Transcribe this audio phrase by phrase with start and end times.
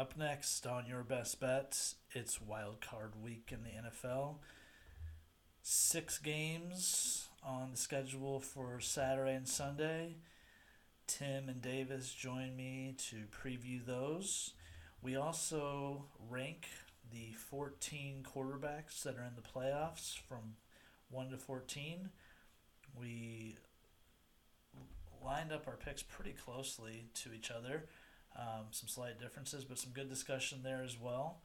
[0.00, 4.36] Up next on your best bets, it's wild card week in the NFL.
[5.60, 10.16] Six games on the schedule for Saturday and Sunday.
[11.06, 14.54] Tim and Davis join me to preview those.
[15.02, 16.68] We also rank
[17.12, 20.54] the 14 quarterbacks that are in the playoffs from
[21.10, 22.08] 1 to 14.
[22.98, 23.58] We
[25.22, 27.84] lined up our picks pretty closely to each other.
[28.36, 31.42] Um, some slight differences, but some good discussion there as well.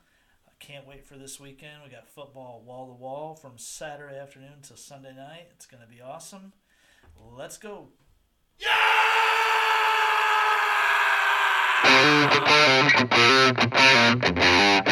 [0.47, 1.83] I can't wait for this weekend.
[1.83, 5.47] We got football wall to wall from Saturday afternoon to Sunday night.
[5.55, 6.53] It's going to be awesome.
[7.19, 7.89] Let's go.
[14.05, 14.85] Welcome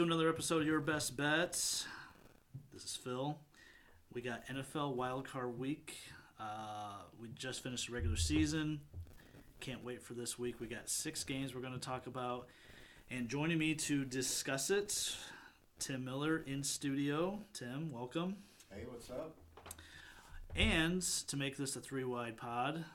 [0.00, 1.84] to another episode of Your Best Bets.
[2.72, 3.36] This is Phil.
[4.14, 5.94] We got NFL Wildcard Week.
[6.40, 8.80] Uh, we just finished the regular season.
[9.60, 10.58] Can't wait for this week.
[10.58, 12.46] We got six games we're going to talk about.
[13.10, 15.14] And joining me to discuss it,
[15.78, 17.38] Tim Miller in studio.
[17.52, 18.36] Tim, welcome.
[18.74, 19.36] Hey, what's up?
[20.56, 22.86] And to make this a three wide pod,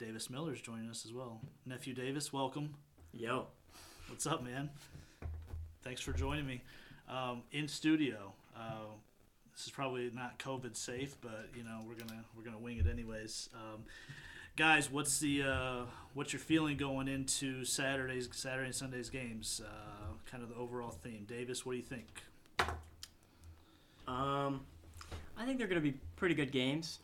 [0.00, 1.40] Davis Miller is joining us as well.
[1.64, 2.74] Nephew Davis, welcome.
[3.12, 3.46] Yo.
[4.08, 4.70] What's up, man?
[5.82, 6.62] Thanks for joining me
[7.08, 8.32] um, in studio.
[8.56, 8.94] Uh,
[9.52, 12.86] this is probably not COVID safe, but you know we're gonna we're gonna wing it
[12.88, 13.48] anyways.
[13.52, 13.82] Um,
[14.56, 15.80] guys, what's the uh,
[16.14, 19.60] what's your feeling going into Saturday's Saturday and Sunday's games?
[19.64, 21.26] Uh, kind of the overall theme.
[21.28, 22.22] Davis, what do you think?
[24.06, 24.60] Um,
[25.36, 27.00] I think they're going to be pretty good games.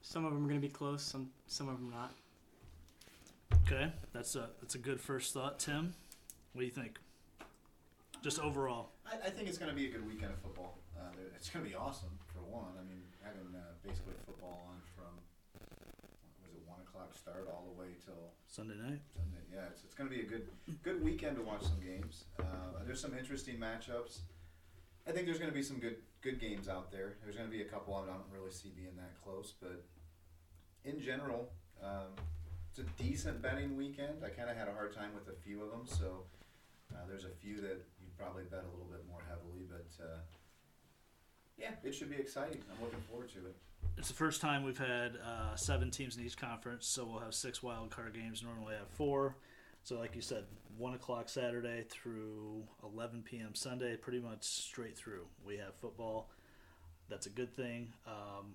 [0.00, 1.02] Some of them are going to be close.
[1.02, 2.14] Some some of them not.
[3.66, 5.58] Okay, that's a that's a good first thought.
[5.58, 5.94] Tim,
[6.54, 6.98] what do you think?
[8.24, 8.88] Just overall.
[9.04, 10.78] I, I think it's going to be a good weekend of football.
[10.96, 12.72] Uh, it's going to be awesome for one.
[12.80, 15.12] I mean, having uh, basically football on from
[16.40, 19.04] was it one o'clock start all the way till Sunday night.
[19.12, 19.44] Sunday.
[19.52, 20.48] Yeah, it's, it's going to be a good
[20.82, 22.24] good weekend to watch some games.
[22.40, 24.20] Uh, there's some interesting matchups.
[25.06, 27.20] I think there's going to be some good good games out there.
[27.22, 29.84] There's going to be a couple I don't really see being that close, but
[30.86, 31.52] in general,
[31.84, 32.16] um,
[32.70, 34.24] it's a decent betting weekend.
[34.24, 36.24] I kind of had a hard time with a few of them, so
[36.94, 37.84] uh, there's a few that
[38.18, 40.18] probably bet a little bit more heavily, but uh,
[41.58, 42.60] yeah, it should be exciting.
[42.70, 43.56] I'm looking forward to it.
[43.96, 47.34] It's the first time we've had uh, seven teams in each conference, so we'll have
[47.34, 48.42] six wild card games.
[48.42, 49.36] Normally, have four.
[49.84, 50.44] So, like you said,
[50.78, 53.54] one o'clock Saturday through 11 p.m.
[53.54, 55.26] Sunday, pretty much straight through.
[55.44, 56.30] We have football.
[57.08, 57.92] That's a good thing.
[58.06, 58.54] Um,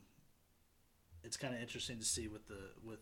[1.23, 2.99] it's kind of interesting to see with the with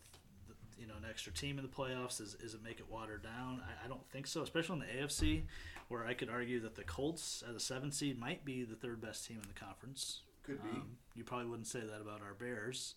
[0.78, 2.20] you know an extra team in the playoffs.
[2.20, 3.62] Is, is it make it watered down?
[3.64, 5.42] I, I don't think so, especially in the AFC,
[5.88, 9.00] where I could argue that the Colts as a seven seed might be the third
[9.00, 10.22] best team in the conference.
[10.44, 10.70] Could be.
[10.70, 12.94] Um, you probably wouldn't say that about our Bears.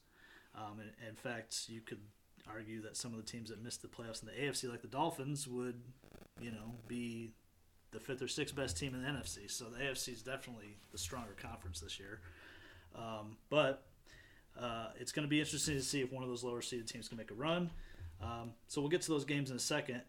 [0.56, 2.00] Um, in, in fact, you could
[2.50, 4.88] argue that some of the teams that missed the playoffs in the AFC, like the
[4.88, 5.82] Dolphins, would,
[6.40, 7.32] you know, be
[7.92, 9.50] the fifth or sixth best team in the NFC.
[9.50, 12.22] So the AFC is definitely the stronger conference this year.
[12.96, 13.86] Um, but
[14.60, 17.08] uh, it's going to be interesting to see if one of those lower seeded teams
[17.08, 17.70] can make a run.
[18.22, 20.02] Um, so we'll get to those games in a second.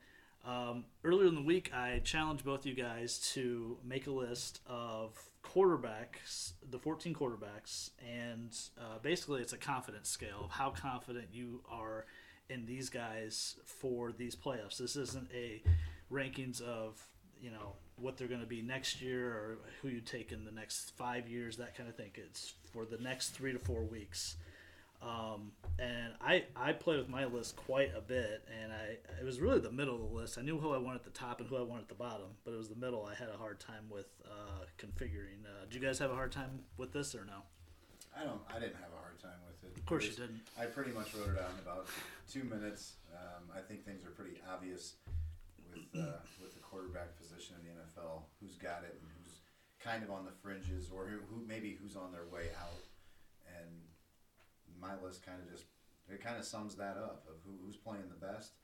[0.44, 4.60] Um, earlier in the week, I challenged both of you guys to make a list
[4.66, 11.28] of quarterbacks, the 14 quarterbacks, and uh, basically it's a confidence scale of how confident
[11.32, 12.06] you are
[12.48, 14.78] in these guys for these playoffs.
[14.78, 15.62] This isn't a
[16.10, 17.00] rankings of
[17.40, 20.50] you know what they're going to be next year or who you take in the
[20.50, 22.10] next five years, that kind of thing.
[22.14, 24.36] It's for the next three to four weeks.
[25.02, 29.40] Um, and I, I played with my list quite a bit, and I it was
[29.40, 30.38] really the middle of the list.
[30.38, 32.28] I knew who I wanted at the top and who I wanted at the bottom,
[32.44, 35.44] but it was the middle I had a hard time with uh, configuring.
[35.44, 37.42] Uh, did you guys have a hard time with this or no?
[38.16, 38.40] I don't.
[38.48, 39.76] I didn't have a hard time with it.
[39.76, 40.40] Of course you didn't.
[40.60, 41.88] I pretty much wrote it out in about
[42.30, 42.92] two minutes.
[43.12, 44.94] Um, I think things are pretty obvious
[45.92, 48.24] with uh, with the quarterback position in the NFL.
[48.40, 49.44] Who's got it and who's
[49.78, 52.80] kind of on the fringes, or who, who maybe who's on their way out.
[53.46, 53.70] And
[54.80, 55.68] my list kind of just
[56.10, 58.58] it kind of sums that up of who, who's playing the best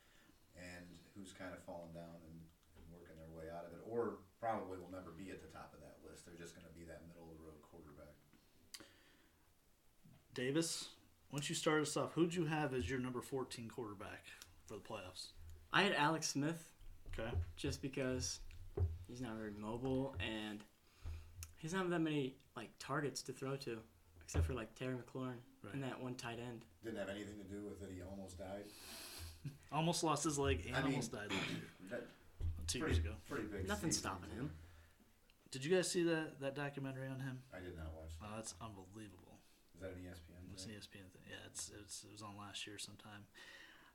[0.59, 2.37] and who's kind of falling down and,
[2.77, 5.71] and working their way out of it, or probably will never be at the top
[5.73, 6.27] of that list.
[6.27, 8.15] They're just going to be that middle of the road quarterback.
[10.35, 10.91] Davis,
[11.31, 14.27] once you start us off, who'd you have as your number 14 quarterback
[14.67, 15.35] for the playoffs?
[15.73, 16.78] I had Alex Smith
[17.19, 17.31] Okay.
[17.57, 18.41] just because
[19.07, 20.61] he's not very mobile and
[21.57, 23.79] he doesn't have that many like targets to throw to,
[24.23, 25.35] except for like Terry McLaurin
[25.65, 25.75] Right.
[25.75, 26.65] and that one tight end.
[26.85, 27.91] Didn't have anything to do with it.
[27.95, 28.65] He almost died.
[29.73, 32.07] Almost lost his leg and I mean- almost died last year, That,
[32.67, 33.15] two pretty, years ago.
[33.29, 33.67] Pretty big.
[33.69, 34.11] Nothing's season.
[34.11, 34.51] stopping him.
[35.51, 37.39] Did you guys see that that documentary on him?
[37.55, 38.13] I did not watch.
[38.23, 39.39] Oh, that's unbelievable.
[39.75, 40.53] Is that an E ESPN?
[40.53, 40.75] It's thing?
[40.75, 41.23] an ESPN thing.
[41.31, 43.25] Yeah, it's, it's it was on last year sometime.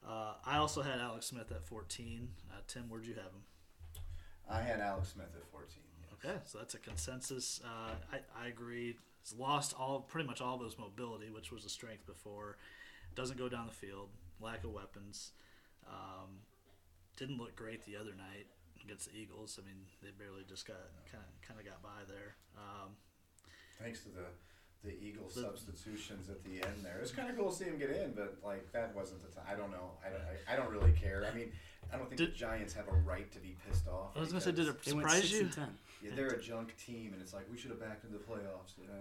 [0.07, 2.27] Uh, I also had Alex Smith at 14.
[2.51, 3.43] Uh, Tim, where'd you have him?
[4.49, 5.69] I had Alex Smith at 14.
[6.01, 6.11] yes.
[6.25, 7.61] Okay, so that's a consensus.
[7.63, 8.97] Uh, I, I agree.
[9.21, 12.57] He's lost all pretty much all of his mobility, which was a strength before.
[13.15, 14.09] Doesn't go down the field.
[14.41, 15.31] Lack of weapons.
[15.87, 16.41] Um,
[17.17, 18.47] didn't look great the other night
[18.83, 19.59] against the Eagles.
[19.61, 20.79] I mean, they barely just got
[21.11, 22.35] kind of kind of got by there.
[22.57, 22.91] Um,
[23.81, 24.25] Thanks to the
[24.83, 26.97] the Eagle The- substitutions at the end there.
[26.97, 29.33] It was kind of cool to see him get in, but like that wasn't the
[29.33, 29.45] time.
[29.49, 29.91] I don't know.
[30.05, 30.21] I don't.
[30.21, 31.25] I, I don't really care.
[31.31, 31.51] I mean,
[31.91, 34.15] I don't think Did- the Giants have a right to be pissed off.
[34.15, 35.39] I was gonna say, did it surprise six you?
[35.41, 35.77] and ten.
[36.03, 38.77] Yeah, they're a junk team, and it's like we should have backed into the playoffs.
[38.77, 38.93] You know,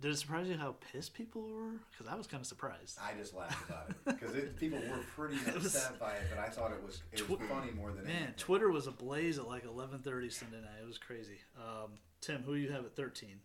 [0.00, 1.72] Did it surprise you how pissed people were?
[1.90, 2.98] Because I was kind of surprised.
[3.02, 4.30] I just laughed about it because
[4.60, 7.38] people were pretty It was- upset by it, but I thought it was it was
[7.38, 8.34] Twi- funny more than Man, anything.
[8.36, 10.78] Twitter was ablaze at like 11:30 Sunday night.
[10.80, 11.38] It was crazy.
[11.56, 11.90] Um,
[12.20, 13.40] Tim, who you have at 13?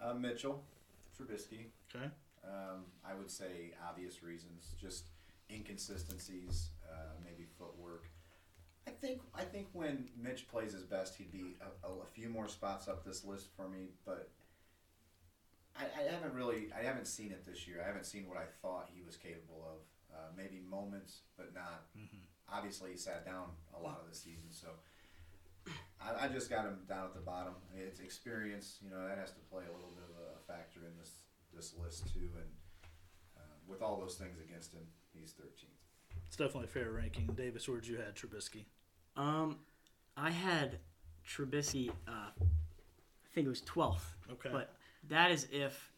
[0.00, 0.62] Uh, Mitchell,
[1.16, 1.66] Trubisky.
[1.94, 2.06] Okay.
[2.44, 5.04] Um, I would say obvious reasons, just
[5.50, 8.06] inconsistencies, uh, maybe footwork.
[8.86, 12.48] I think I think when Mitch plays his best, he'd be a, a, few more
[12.48, 13.88] spots up this list for me.
[14.04, 14.28] But
[15.74, 17.80] I, I haven't really I haven't seen it this year.
[17.82, 19.78] I haven't seen what I thought he was capable of.
[20.14, 21.86] Uh, maybe moments, but not.
[21.98, 22.18] Mm-hmm.
[22.52, 23.46] Obviously, he sat down
[23.76, 24.68] a lot of the season, so.
[26.04, 27.54] I, I just got him down at the bottom.
[27.74, 30.96] It's experience, you know, that has to play a little bit of a factor in
[30.98, 31.12] this
[31.54, 32.28] this list too.
[32.36, 32.50] And
[33.36, 35.68] uh, with all those things against him, he's 13th.
[36.26, 37.26] It's definitely a fair ranking.
[37.36, 38.64] Davis, where'd you had Trubisky?
[39.16, 39.58] Um,
[40.16, 40.78] I had
[41.26, 41.90] Trubisky.
[42.08, 44.50] Uh, I think it was twelfth, Okay.
[44.52, 44.74] but
[45.08, 45.92] that is if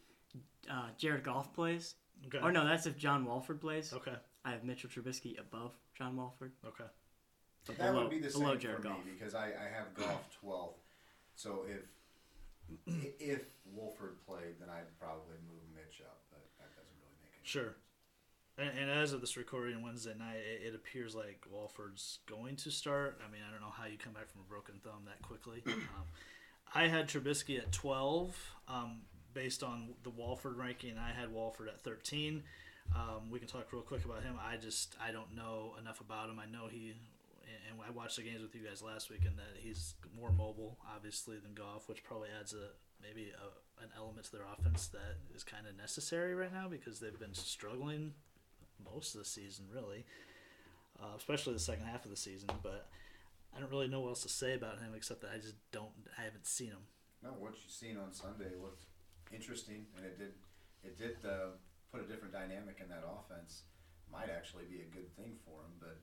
[0.71, 1.95] uh, Jared Goff plays.
[2.27, 2.39] okay.
[2.43, 3.93] Or no, that's if John Wolford plays.
[3.93, 4.13] Okay.
[4.45, 6.83] I have Mitchell Trubisky above John Wolford, Okay.
[7.67, 9.05] But That below, would be the same for Goff.
[9.05, 10.73] me because I, I have Goff 12th.
[11.35, 11.81] So if
[13.19, 13.41] if
[13.73, 17.75] Wolford played, then I'd probably move Mitch up, but that doesn't really make any Sure.
[18.57, 22.71] And, and as of this recording Wednesday night, it, it appears like Wolford's going to
[22.71, 23.19] start.
[23.25, 25.63] I mean, I don't know how you come back from a broken thumb that quickly.
[25.95, 26.03] Um,
[26.75, 28.35] I had Trubisky at 12
[28.67, 28.97] um,
[29.33, 30.95] based on the Wolford ranking.
[30.97, 32.43] I had Wolford at 13.
[32.93, 34.35] Um, we can talk real quick about him.
[34.45, 36.39] I just I don't know enough about him.
[36.39, 36.93] I know he,
[37.69, 40.77] and I watched the games with you guys last week, and that he's more mobile,
[40.95, 45.17] obviously, than Goff, which probably adds a maybe a, an element to their offense that
[45.35, 48.13] is kind of necessary right now because they've been struggling
[48.93, 50.05] most of the season, really,
[50.99, 52.49] uh, especially the second half of the season.
[52.63, 52.87] But
[53.55, 55.93] I don't really know what else to say about him except that I just don't.
[56.17, 56.85] I haven't seen him.
[57.23, 58.85] No, what you seen on Sunday looked
[59.31, 60.33] interesting, and it did
[60.83, 61.55] it did uh,
[61.91, 63.63] put a different dynamic in that offense.
[64.11, 65.99] Might actually be a good thing for him, but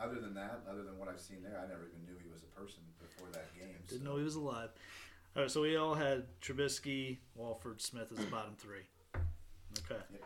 [0.00, 2.42] other than that, other than what I've seen there, I never even knew he was
[2.42, 3.74] a person before that game.
[3.88, 4.70] Didn't so- know he was alive.
[5.34, 8.80] All right, so we all had Trubisky, Wolford, Smith as the bottom three.
[9.14, 10.00] Okay.
[10.10, 10.22] Yep.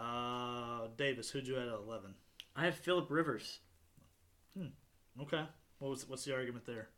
[0.00, 2.14] Uh, Davis, who'd you have at eleven?
[2.56, 3.60] I have Philip Rivers.
[4.56, 4.66] Hmm.
[5.22, 5.44] Okay.
[5.78, 6.88] What was what's the argument there?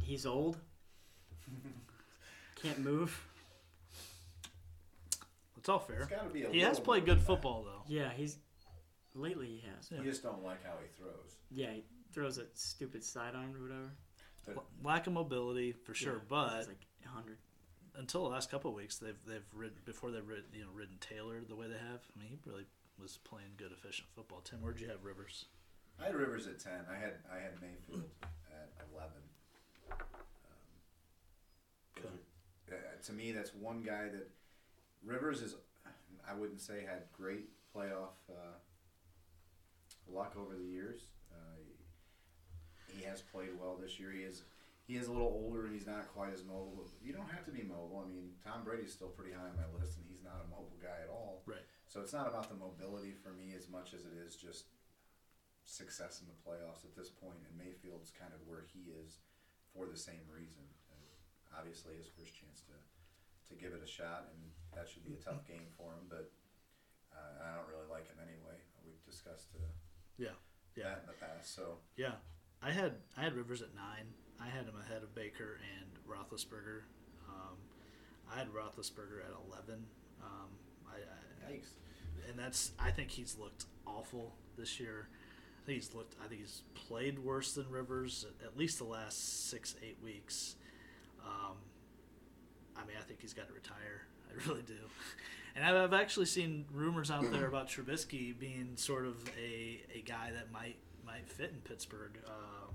[0.00, 0.58] He's old.
[2.62, 3.18] Can't move.
[5.56, 6.00] It's all fair.
[6.00, 7.82] It's got to be a He has played good football though.
[7.88, 8.36] Yeah, he's
[9.14, 9.90] lately he has.
[9.90, 9.98] Yeah.
[9.98, 11.36] You just don't like how he throws.
[11.50, 13.90] Yeah, he throws a stupid sidearm or whatever.
[14.46, 17.38] But Lack of mobility for sure, Yeah, but it's like hundred.
[17.96, 20.96] until the last couple of weeks, they've they've ridden before they've ridden, you know ridden
[21.00, 22.00] Taylor the way they have.
[22.16, 22.66] I mean, he really
[23.00, 24.40] was playing good, efficient football.
[24.44, 25.46] Tim, where'd you have Rivers?
[26.00, 26.84] I had Rivers at ten.
[26.90, 28.10] I had I had Mayfield
[28.50, 29.22] at eleven.
[29.90, 29.96] Um,
[31.96, 32.04] those
[32.74, 34.28] are- uh, to me, that's one guy that
[35.04, 35.54] Rivers is.
[36.28, 38.54] I wouldn't say had great playoff uh,
[40.08, 41.08] luck over the years.
[41.30, 41.60] Uh,
[42.96, 44.12] he has played well this year.
[44.12, 44.42] He is
[44.86, 46.84] he is a little older and he's not quite as mobile.
[47.00, 48.02] You don't have to be mobile.
[48.02, 50.76] I mean, Tom Brady's still pretty high on my list, and he's not a mobile
[50.82, 51.46] guy at all.
[51.46, 51.62] Right.
[51.86, 54.74] So it's not about the mobility for me as much as it is just
[55.64, 57.38] success in the playoffs at this point.
[57.46, 59.22] and Mayfield's kind of where he is
[59.70, 60.66] for the same reason.
[60.90, 61.04] And
[61.54, 62.76] obviously, his first chance to
[63.48, 64.40] to give it a shot, and
[64.74, 66.08] that should be a tough game for him.
[66.10, 66.32] But
[67.14, 68.56] uh, I don't really like him anyway.
[68.82, 69.68] We've discussed uh,
[70.22, 70.36] Yeah,
[70.76, 71.54] yeah, that in the past.
[71.54, 72.12] So yeah.
[72.62, 74.06] I had I had Rivers at nine.
[74.40, 76.82] I had him ahead of Baker and Roethlisberger.
[77.28, 77.56] Um,
[78.32, 79.84] I had Roethlisberger at eleven.
[80.22, 80.48] Um,
[80.86, 80.98] I,
[81.48, 81.70] I, yikes.
[82.28, 85.08] and that's I think he's looked awful this year.
[85.62, 86.14] I think he's looked.
[86.24, 90.54] I think he's played worse than Rivers at, at least the last six eight weeks.
[91.24, 91.56] Um,
[92.76, 94.06] I mean, I think he's got to retire.
[94.30, 94.74] I really do.
[95.54, 100.02] And I've, I've actually seen rumors out there about Trubisky being sort of a, a
[100.06, 102.18] guy that might might fit in Pittsburgh.
[102.26, 102.70] Uh,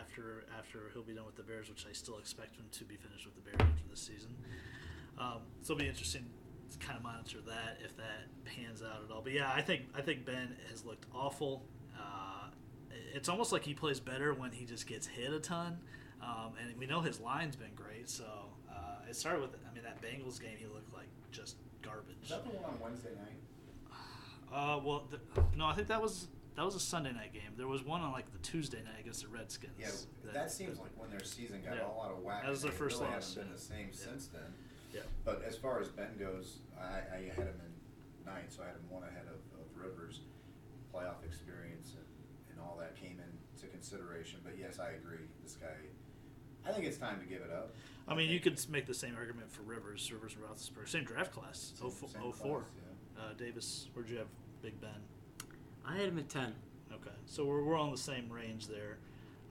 [0.00, 2.96] after after he'll be done with the Bears, which I still expect him to be
[2.96, 4.34] finished with the Bears after this season.
[5.18, 6.24] Um, so it'll be interesting
[6.70, 9.22] to kind of monitor that if that pans out at all.
[9.22, 11.64] But yeah, I think I think Ben has looked awful.
[11.96, 12.48] Uh,
[13.14, 15.78] it's almost like he plays better when he just gets hit a ton.
[16.22, 18.24] Um, and we know his line's been great, so
[18.70, 22.16] uh, it started with I mean that Bengals game he looked like just garbage.
[22.22, 23.38] Is that the one on Wednesday night?
[24.52, 25.18] Uh, well, the,
[25.56, 27.56] no, I think that was that was a Sunday night game.
[27.56, 29.72] There was one on like the Tuesday night against the Redskins.
[29.80, 29.88] Yeah,
[30.32, 31.84] that, seems like when their season got Yeah.
[31.88, 32.42] all out of whack.
[32.42, 34.04] That was their first really loss, haven't been the same Yeah.
[34.12, 34.52] since then.
[34.92, 35.00] Yeah.
[35.24, 38.76] But as far as Ben goes, I, I had him in ninth, so I had
[38.76, 40.20] him one ahead of, of Rivers.
[40.92, 42.04] Playoff experience and,
[42.52, 44.40] and all that came into consideration.
[44.44, 45.24] But yes, I agree.
[45.42, 45.72] This guy,
[46.68, 47.72] I think it's time to give it up.
[48.08, 51.04] I mean, you think- could make the same argument for Rivers, Rivers and Roethlisberger, same
[51.04, 52.08] draft class, Same- 04.
[52.08, 52.60] same 04.
[52.60, 52.70] class,
[53.16, 53.22] yeah.
[53.22, 54.28] Uh, Davis, where'd you have
[54.62, 54.90] Big Ben?
[55.84, 56.54] I had him at ten.
[56.92, 58.98] Okay, so we're we're on the same range there.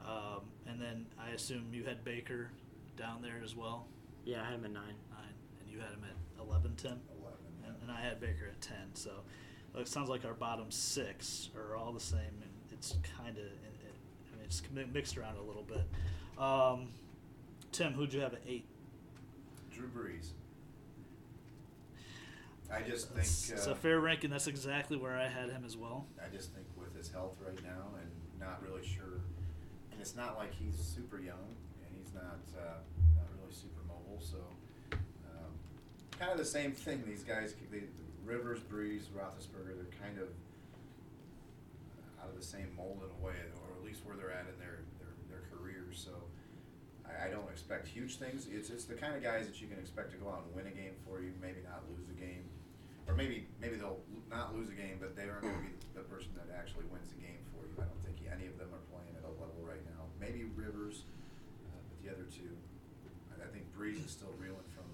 [0.05, 2.49] Um, and then I assume you had Baker
[2.97, 3.87] down there as well,
[4.25, 4.95] Yeah, I had him at nine.
[5.11, 6.99] nine, and you had him at 11, Tim?
[7.19, 7.37] 11.
[7.65, 8.93] and, and I had Baker at ten.
[8.95, 9.23] So
[9.75, 14.35] it sounds like our bottom six are all the same, and it's kind of, I
[14.37, 15.85] mean, it's mixed around a little bit.
[16.37, 16.89] Um,
[17.71, 18.65] Tim, who'd you have at eight?
[19.73, 20.31] Drew Brees.
[22.71, 23.25] I just think.
[23.25, 24.29] It's uh, a fair ranking.
[24.29, 26.05] That's exactly where I had him as well.
[26.23, 28.09] I just think with his health right now and
[28.39, 29.19] not really sure,
[29.91, 32.79] and it's not like he's super young and he's not uh,
[33.15, 34.21] not really super mobile.
[34.21, 34.37] So
[35.25, 35.51] um,
[36.17, 37.03] kind of the same thing.
[37.05, 37.83] These guys, the
[38.25, 40.29] Rivers, Brees, Roethlisberger, they're kind of
[42.21, 44.59] out of the same mold in a way, or at least where they're at in
[44.59, 46.01] their their, their careers.
[46.05, 46.11] So.
[47.19, 48.47] I, don't expect huge things.
[48.51, 50.67] It's it's the kind of guys that you can expect to go out and win
[50.67, 52.45] a game for you, maybe not lose a game,
[53.07, 53.99] or maybe maybe they'll
[54.29, 57.09] not lose a game, but they aren't going to be the person that actually wins
[57.11, 57.75] the game for you.
[57.79, 60.07] I don't think any of them are playing at a level right now.
[60.19, 61.03] Maybe Rivers,
[61.67, 62.55] uh, but the other two,
[63.35, 64.87] I, think Brees is still reeling from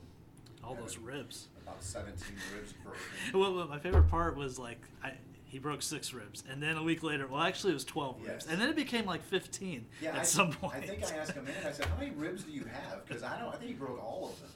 [0.63, 1.47] All those ribs.
[1.61, 2.15] About 17
[2.55, 3.01] ribs broken.
[3.33, 5.13] Well, well, my favorite part was like I,
[5.47, 8.45] he broke six ribs, and then a week later, well, actually, it was twelve ribs,
[8.45, 8.47] Yes.
[8.51, 10.75] and then it became like fifteen Yeah, at I, some point.
[10.75, 11.53] I think I asked him in.
[11.55, 13.49] And I said, "How many ribs do you have?" Because I don't.
[13.53, 14.49] I think he broke all of them.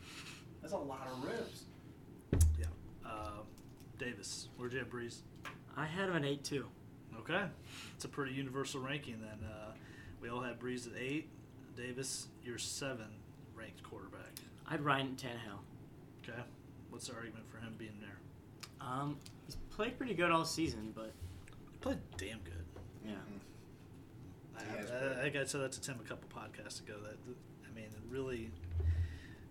[0.61, 1.63] That's a lot of ribs.
[2.59, 2.65] Yeah.
[3.05, 3.45] Um,
[3.97, 5.21] Davis, where'd you have Brees?
[5.77, 6.65] I had him at eight too.
[7.19, 7.43] Okay,
[7.95, 9.47] it's a pretty universal ranking then.
[9.47, 9.71] Uh,
[10.21, 11.29] we all had Brees at eight.
[11.77, 13.07] Davis, you're seven
[13.55, 14.31] ranked quarterback.
[14.67, 15.59] I had Ryan Tannehill.
[16.29, 16.39] Okay,
[16.89, 18.17] what's the argument for him being there?
[18.81, 19.30] Um, he's
[19.81, 21.11] played pretty good all season, but
[21.71, 22.65] He played damn good.
[23.05, 23.13] yeah,
[24.57, 25.19] I, He has I.
[25.19, 26.93] I think I said that to Tim a couple podcasts ago.
[27.03, 27.15] That
[27.67, 28.51] I mean, it really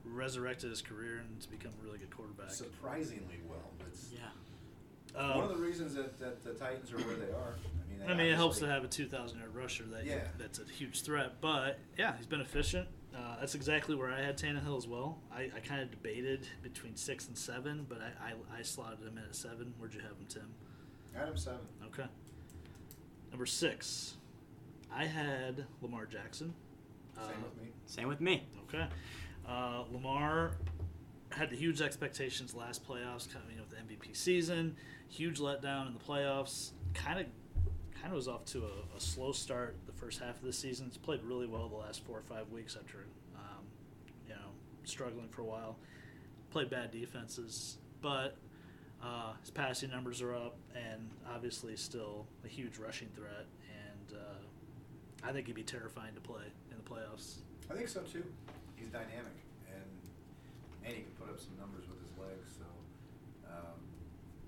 [0.04, 2.50] resurrected his career and to become a really good quarterback.
[2.50, 3.70] Surprisingly well.
[3.88, 5.20] It's yeah.
[5.20, 7.54] Um, one of the reasons that, that the Titans are where they are.
[7.56, 10.20] I mean, they I mean, it helps to have a 2,000 yard rusher that Yeah.
[10.38, 11.40] that's a huge threat.
[11.40, 12.86] But yeah, he's been efficient.
[13.14, 15.18] Uh, that's exactly where I had Tannehill as well.
[15.34, 19.18] I, I kind of debated between six and seven, but I, I, I slotted him
[19.18, 19.74] in at seven.
[19.78, 20.54] Where'd you have him, Tim?
[21.16, 21.60] Adam seven.
[21.86, 22.04] Okay.
[23.30, 24.14] Number six,
[24.94, 26.54] I had Lamar Jackson.
[27.16, 27.68] Same Uh, with me.
[27.86, 28.44] Same with me.
[28.68, 28.86] Okay.
[29.48, 30.52] Uh, Lamar
[31.30, 34.76] had the huge expectations last playoffs coming with the MVP season.
[35.08, 36.70] Huge letdown in the playoffs.
[36.94, 37.26] Kind of,
[37.94, 40.86] kind of was off to a, a slow start the first half of the season.
[40.86, 43.64] He's played really well the last four or five weeks after, um,
[44.26, 44.50] you know,
[44.84, 45.76] struggling for a while.
[46.50, 48.36] Played bad defenses, but
[49.02, 53.46] uh, his passing numbers are up, and obviously still a huge rushing threat.
[53.70, 57.36] And uh, I think he'd be terrifying to play in the playoffs.
[57.70, 58.24] I think so too.
[58.76, 59.36] He's dynamic
[59.68, 59.84] and
[60.84, 62.58] and he can put up some numbers with his legs.
[62.58, 62.66] So
[63.46, 63.78] um,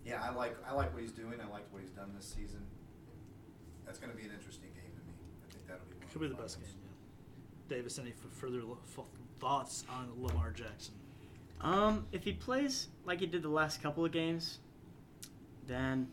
[0.05, 1.39] yeah, I like I like what he's doing.
[1.39, 2.67] I like what he's done this season.
[3.87, 5.15] That's going to be an interesting game to me.
[5.45, 6.09] I think that'll be one.
[6.13, 6.69] Could be the fun best game.
[7.71, 7.77] Yeah.
[7.77, 9.05] Davis, any f- further lo- f-
[9.41, 10.95] thoughts on Lamar Jackson?
[11.61, 14.59] Um, if he plays like he did the last couple of games,
[15.67, 16.09] then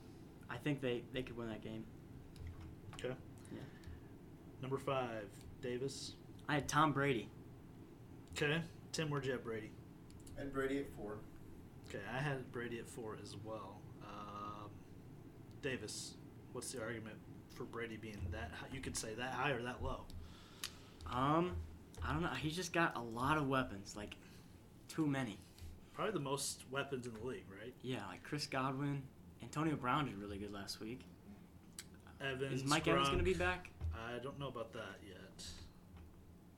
[0.49, 1.83] I think they, they could win that game.
[2.93, 3.13] Okay.
[3.51, 3.59] Yeah.
[4.61, 5.27] Number five,
[5.61, 6.13] Davis.
[6.47, 7.29] I had Tom Brady.
[8.35, 8.61] Okay.
[8.91, 9.71] Tim, where'd you have Brady?
[10.37, 11.17] And Brady at four.
[11.89, 13.81] Okay, I had Brady at four as well.
[14.03, 14.69] Um,
[15.61, 16.13] Davis,
[16.53, 17.17] what's the argument
[17.59, 18.51] for Brady being that?
[18.57, 18.67] High?
[18.73, 20.05] You could say that high or that low.
[21.11, 21.57] Um,
[22.01, 22.29] I don't know.
[22.29, 24.15] He just got a lot of weapons, like
[24.87, 25.37] too many.
[25.93, 27.73] Probably the most weapons in the league, right?
[27.81, 29.03] Yeah, like Chris Godwin,
[29.43, 31.01] Antonio Brown did really good last week.
[32.21, 32.61] Evans.
[32.61, 33.69] Is Mike Evans going to be back?
[33.93, 35.43] I don't know about that yet.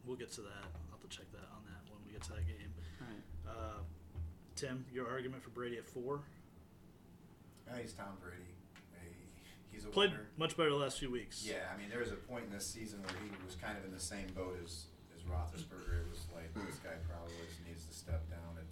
[0.05, 0.65] We'll get to that.
[0.91, 2.74] I'll have to check that on that when we get to that game.
[3.01, 3.58] All right.
[3.58, 3.79] Uh,
[4.55, 6.22] Tim, your argument for Brady at four?
[7.67, 8.50] I think he's Tom Brady.
[9.72, 10.28] He- he's a Played winner.
[10.38, 11.46] much better the last few weeks.
[11.46, 13.86] Yeah, I mean, there was a point in this season where he was kind of
[13.86, 14.86] in the same boat as,
[15.16, 16.01] as Roethlisberger.
[16.01, 18.68] It was like, this guy probably just needs to step down and,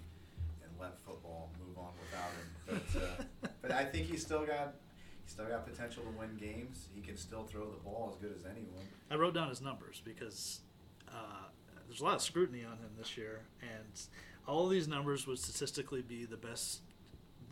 [0.64, 2.82] and let football move on without him.
[2.94, 3.04] But,
[3.44, 4.76] uh, but I think he's still got
[5.24, 6.88] he's still got potential to win games.
[6.94, 8.86] He can still throw the ball as good as anyone.
[9.10, 10.62] I wrote down his numbers because
[11.08, 11.48] uh,
[11.88, 14.02] there's a lot of scrutiny on him this year, and
[14.48, 16.82] all of these numbers would statistically be the best.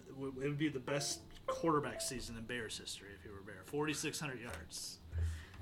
[0.10, 3.64] It would be the best quarterback season in Bears history if he were a Bear.
[3.66, 5.00] 4,600 yards,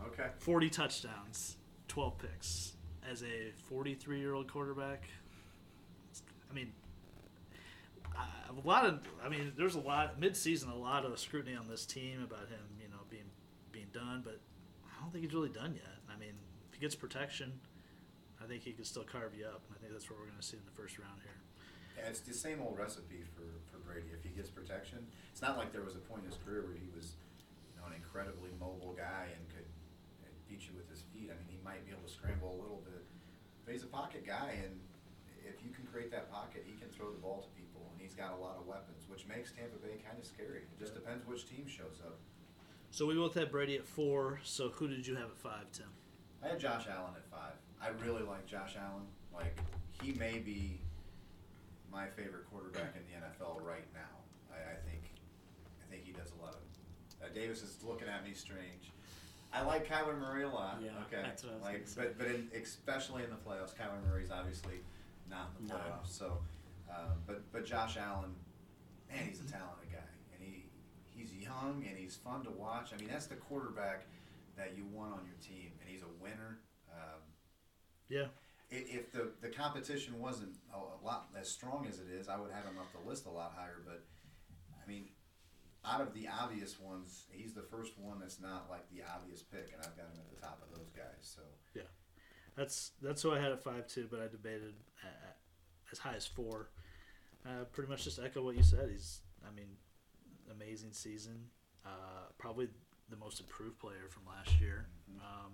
[0.08, 0.28] Okay.
[0.40, 2.74] 40 touchdowns, 12 picks.
[3.10, 5.08] As a 43 year old quarterback,
[6.50, 6.74] I mean,
[8.16, 11.68] a lot of, I mean, there's a lot mid season, a lot of scrutiny on
[11.68, 13.30] this team about him, you know, being
[13.72, 14.40] being done, but
[14.86, 15.98] I don't think he's really done yet.
[16.10, 16.34] I mean,
[16.70, 17.52] if he gets protection,
[18.44, 19.62] I think he could still carve you up.
[19.68, 21.45] And I think that's what we're going to see in the first round here.
[21.98, 24.12] Yeah, it's the same old recipe for, for Brady.
[24.12, 25.00] If he gets protection,
[25.32, 27.16] it's not like there was a point in his career where he was,
[27.72, 29.68] you know, an incredibly mobile guy and could
[30.24, 31.32] uh, beat you with his feet.
[31.32, 33.04] I mean, he might be able to scramble a little bit,
[33.64, 34.76] but he's a pocket guy, and
[35.48, 38.14] if you can create that pocket, he can throw the ball to people, and he's
[38.14, 40.68] got a lot of weapons, which makes Tampa Bay kind of scary.
[40.68, 42.20] It just depends which team shows up.
[42.92, 44.40] So we both had Brady at four.
[44.44, 45.88] So who did you have at five, Tim?
[46.44, 47.54] I had Josh Allen at five.
[47.82, 49.06] I really like Josh Allen.
[49.34, 49.58] Like
[50.02, 50.80] he may be
[51.96, 54.12] my favorite quarterback in the NFL right now.
[54.52, 55.16] I, I think
[55.82, 56.60] I think he does a lot of.
[57.24, 58.92] Uh, Davis is looking at me strange.
[59.54, 60.80] I like Kyler Murray a lot.
[60.84, 61.22] Yeah, okay.
[61.24, 62.02] that's what I was like, say.
[62.02, 64.84] but but in, especially in the playoffs, Kyler Murray's obviously
[65.30, 65.80] not in the No.
[65.80, 66.10] playoffs.
[66.12, 66.40] So,
[66.92, 68.36] um, but but Josh Allen,
[69.10, 70.66] man, he's a talented guy, and he
[71.16, 72.92] he's young and he's fun to watch.
[72.94, 74.04] I mean, that's the quarterback
[74.58, 76.60] that you want on your team, and he's a winner.
[76.92, 77.22] Um,
[78.10, 78.28] Yeah.
[78.78, 82.66] If the, the competition wasn't a lot as strong as it is, I would have
[82.66, 83.82] him up the list a lot higher.
[83.86, 84.04] But
[84.84, 85.10] I mean,
[85.86, 89.72] out of the obvious ones, he's the first one that's not like the obvious pick,
[89.74, 91.22] and I've got him at the top of those guys.
[91.22, 91.42] So
[91.74, 91.84] yeah,
[92.56, 95.38] That's that's who I had at five too, but I debated at,
[95.92, 96.70] as high as four.
[97.46, 98.90] Uh, pretty much just echo what you said.
[98.90, 99.68] He's, I mean,
[100.52, 101.46] amazing season.
[101.86, 102.68] Uh, probably
[103.10, 104.88] the most improved player from last year.
[105.20, 105.52] Um,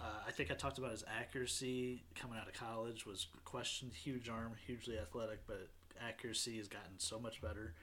[0.00, 3.92] uh, I think I talked about his accuracy coming out of college was questioned.
[3.92, 5.68] Huge arm, hugely athletic, but
[6.00, 7.74] accuracy has gotten so much better.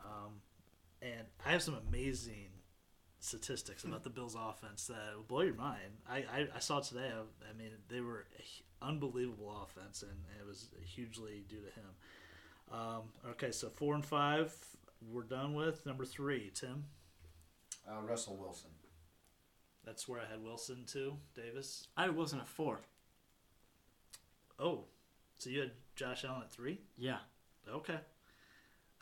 [0.00, 0.40] Um,
[1.00, 2.48] and I have some amazing
[3.20, 5.98] statistics about the Bills' offense that will blow your mind.
[6.08, 7.10] I, I, I saw today.
[7.10, 8.26] I, I mean, they were
[8.82, 11.90] unbelievable offense, and it was hugely due to him.
[12.70, 14.54] Um, okay, so four and five,
[15.10, 15.86] we're done with.
[15.86, 16.84] Number three, Tim.
[17.88, 18.70] uh, Russell Wilson.
[19.84, 21.16] That's where I had Wilson too.
[21.34, 21.86] Davis.
[21.96, 22.80] I had Wilson at four.
[24.58, 24.84] Oh,
[25.38, 26.80] so you had Josh Allen at three?
[26.96, 27.18] Yeah.
[27.68, 27.98] Okay.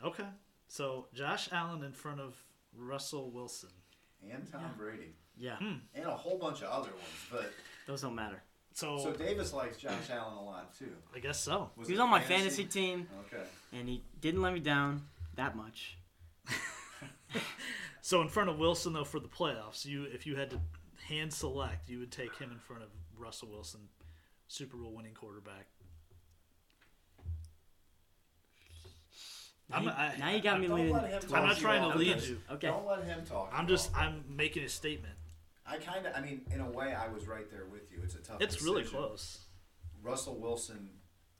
[0.03, 0.25] Okay.
[0.67, 2.35] So Josh Allen in front of
[2.75, 3.69] Russell Wilson.
[4.29, 4.67] And Tom Yeah.
[4.77, 5.55] Brady, Yeah.
[5.57, 5.73] Hmm.
[5.93, 7.27] and a whole bunch of other ones.
[7.31, 7.53] But
[7.87, 8.41] Those don't matter.
[8.73, 10.95] So, so Davis likes Josh Allen a lot too.
[11.15, 11.69] I guess so.
[11.75, 13.43] Was he was on my fantasy team, Okay.
[13.73, 15.97] and he didn't let me down that much.
[18.05, 20.59] So in front of Wilson though for the playoffs, you if you had to
[21.07, 23.79] hand select, you would take him in front of Russell Wilson,
[24.49, 25.67] Super Bowl winning quarterback.
[29.69, 30.93] Now, I'm- you, I- now you got me Don't leading.
[30.93, 31.95] let him towards- talk I'm not trying to off.
[31.95, 32.27] lead Okay.
[32.27, 32.41] you.
[32.51, 32.67] Okay.
[32.67, 33.49] Don't let him talk.
[33.53, 33.97] I'm just off.
[34.01, 35.17] I'm making a statement.
[35.65, 36.13] I kind of.
[36.13, 38.01] I mean, in a way, I was right there with you.
[38.03, 38.41] It's a tough.
[38.41, 39.45] It's really close.
[40.01, 40.89] Russell Wilson,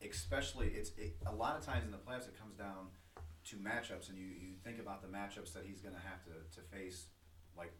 [0.02, 2.88] especially, it's it, a lot of times in the playoffs it comes down
[3.50, 6.32] to matchups, and you, you think about the matchups that he's going to have to
[6.56, 7.08] to face,
[7.58, 7.74] like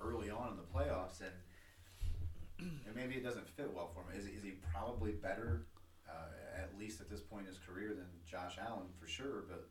[0.00, 4.18] early on in the playoffs, and and maybe it doesn't fit well for him.
[4.18, 5.66] Is is he probably better,
[6.08, 9.44] uh, at least at this point in his career, than Josh Allen for sure?
[9.48, 9.68] But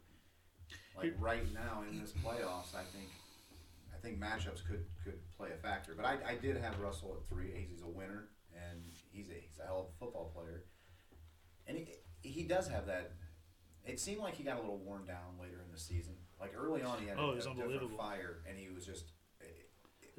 [0.97, 3.09] like right now in this playoffs, I think.
[3.93, 7.25] I think matchups could, could play a factor, but I, I did have Russell at
[7.29, 7.53] three.
[7.55, 8.81] He's, he's a winner, and
[9.13, 10.65] he's a, he's a hell of a football player.
[11.67, 11.87] And he,
[12.21, 13.13] he does have that.
[13.85, 16.13] It seemed like he got a little worn down later in the season.
[16.39, 19.11] Like early on, he had Oh, a, a different fire, and he was just.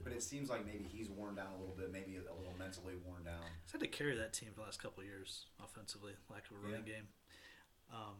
[0.02, 2.94] But it seems like maybe he's worn down a little bit, maybe a, little mentally
[3.06, 3.40] worn down.
[3.64, 6.56] He's had to carry that team for the last couple of years offensively, lack of
[6.56, 7.06] a running game.
[7.92, 8.16] Um,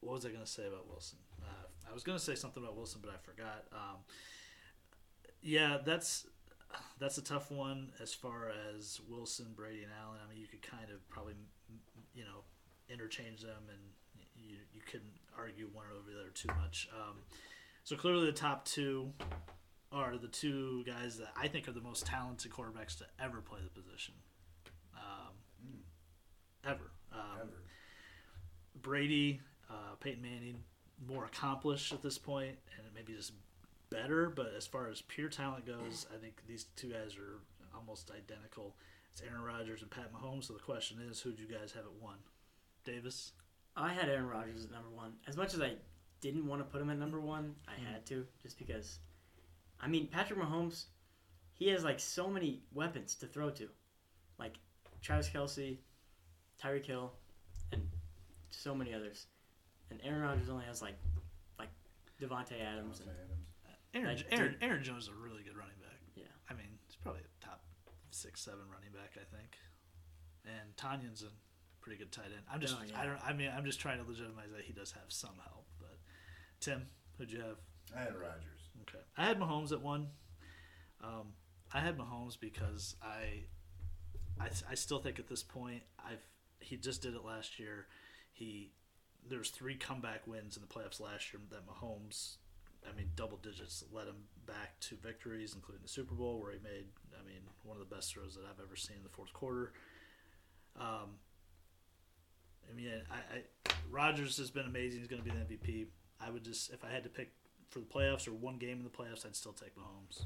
[0.00, 1.18] what was I going to say about Wilson?
[1.42, 3.64] Uh, I was going to say something about Wilson, but I forgot.
[3.72, 3.96] Um,
[5.42, 6.26] yeah, that's
[7.00, 10.18] that's a tough one as far as Wilson, Brady, and Allen.
[10.24, 11.34] I mean, you could kind of probably
[12.14, 12.44] you know
[12.88, 13.78] interchange them, and
[14.36, 16.88] you you couldn't argue one over the other too much.
[16.94, 17.16] Um,
[17.84, 19.12] so clearly, the top two
[19.92, 23.60] are the two guys that I think are the most talented quarterbacks to ever play
[23.62, 24.14] the position.
[24.94, 26.90] Um, Mm, ever.
[27.12, 27.62] Um, ever.
[28.82, 30.62] Brady, uh, Peyton Manning,
[31.06, 33.32] more accomplished at this point, and maybe just
[33.90, 34.28] better.
[34.28, 37.40] But as far as pure talent goes, I think these two guys are
[37.74, 38.76] almost identical.
[39.12, 40.44] It's Aaron Rodgers and Pat Mahomes.
[40.44, 42.18] So the question is, who do you guys have at one?
[42.84, 43.32] Davis.
[43.76, 45.14] I had Aaron Rodgers at number one.
[45.26, 45.74] As much as I
[46.20, 47.86] didn't want to put him at number one, I Mm.
[47.86, 48.98] had to just because.
[49.80, 50.86] I mean, Patrick Mahomes,
[51.52, 53.68] he has like so many weapons to throw to,
[54.38, 54.54] like
[55.02, 55.78] Travis Kelce,
[56.62, 57.12] Tyreek Hill,
[57.72, 57.90] and
[58.50, 59.26] so many others.
[59.90, 60.96] And Aaron Rodgers only has like,
[61.58, 61.70] like
[62.20, 63.00] Davante Adams.
[63.00, 63.46] Davante And, Adams.
[63.94, 65.98] Aaron, Like, Aaron, dude- Aaron Jones is a really good running back.
[66.14, 67.62] yeah, I mean, he's probably a top
[68.10, 69.58] six, seven running back, I think.
[70.44, 71.30] And Tonyan's a
[71.84, 72.42] pretty good tight end.
[72.50, 72.98] I'm just, Oh, yeah.
[72.98, 75.66] I don't, I mean, I'm just trying to legitimize that he does have some help.
[75.78, 75.98] But
[76.60, 76.86] Tim,
[77.18, 77.58] who'd you have?
[77.94, 78.70] I had Rodgers.
[78.82, 80.08] Okay, I had Mahomes at one.
[81.02, 81.34] Um,
[81.72, 83.44] I had Mahomes because I,
[84.40, 86.24] I, I still think at this point I've
[86.60, 87.86] he just did it last year.
[88.32, 88.72] He
[89.28, 92.36] there's three comeback wins in the playoffs last year that Mahomes,
[92.90, 96.58] I mean double digits, led him back to victories, including the Super Bowl where he
[96.64, 96.86] made
[97.20, 99.72] I mean one of the best throws that I've ever seen in the fourth quarter.
[100.80, 101.18] Um,
[102.70, 105.00] I mean, I, I Rodgers has been amazing.
[105.00, 105.86] He's going to be the MVP.
[106.20, 107.32] I would just if I had to pick
[107.68, 110.24] for the playoffs or one game in the playoffs, I'd still take Mahomes.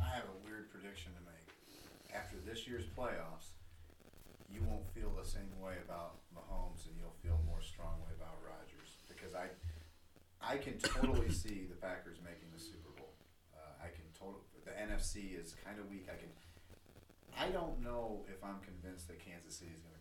[0.00, 1.48] I have a weird prediction to make.
[2.14, 3.56] After this year's playoffs,
[4.52, 9.02] you won't feel the same way about Mahomes, and you'll feel more strongly about Rodgers
[9.08, 9.50] because I,
[10.38, 13.10] I can totally see the Packers making the Super Bowl.
[13.50, 14.44] Uh, I can totally.
[14.62, 16.06] The NFC is kind of weak.
[16.06, 16.30] I can.
[17.34, 19.93] I don't know if I'm convinced that Kansas City is going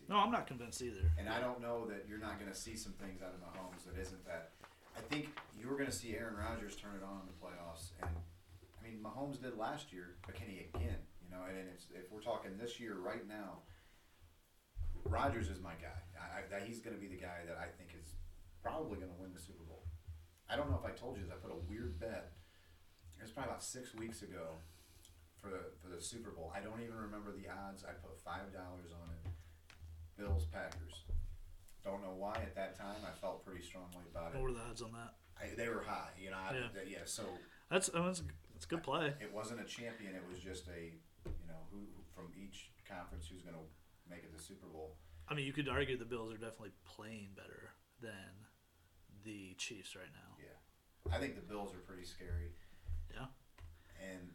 [0.00, 0.16] to come out of the AFC.
[0.16, 1.10] No, I'm not convinced either.
[1.18, 3.84] And I don't know that you're not going to see some things out of Mahomes
[3.86, 4.52] that isn't that.
[4.96, 8.10] I think you're going to see Aaron Rodgers turn it on in the playoffs, and
[8.10, 10.98] I mean Mahomes did last year, but can he again?
[11.22, 13.62] You know, and, and it's, if we're talking this year right now,
[15.04, 16.02] Rodgers is my guy.
[16.18, 18.16] I, I, that he's going to be the guy that I think is
[18.62, 19.84] probably going to win the Super Bowl.
[20.50, 21.32] I don't know if I told you this.
[21.32, 22.32] I put a weird bet.
[23.18, 24.58] It was probably about six weeks ago
[25.36, 26.50] for the for the Super Bowl.
[26.54, 27.84] I don't even remember the odds.
[27.84, 29.17] I put five dollars on it.
[30.18, 31.04] Bills Packers.
[31.84, 34.38] Don't know why at that time I felt pretty strongly about it.
[34.38, 35.14] What were the odds on that?
[35.40, 36.36] I, they were high, you know.
[36.36, 36.68] I, Yeah.
[36.74, 37.04] that- yeah.
[37.06, 37.22] So
[37.70, 39.14] That's oh, that's, that's a good play.
[39.20, 40.14] it wasn't a champion.
[40.14, 40.92] It was just a,
[41.24, 41.78] you know, who
[42.14, 43.62] from each conference who's going to
[44.10, 44.96] make it to the Super Bowl.
[45.28, 47.70] I mean, you could argue the Bills are definitely playing better
[48.02, 48.48] than
[49.24, 50.34] the Chiefs right now.
[50.40, 52.52] Yeah, I think the Bills are pretty scary.
[53.14, 53.26] Yeah.
[54.02, 54.32] And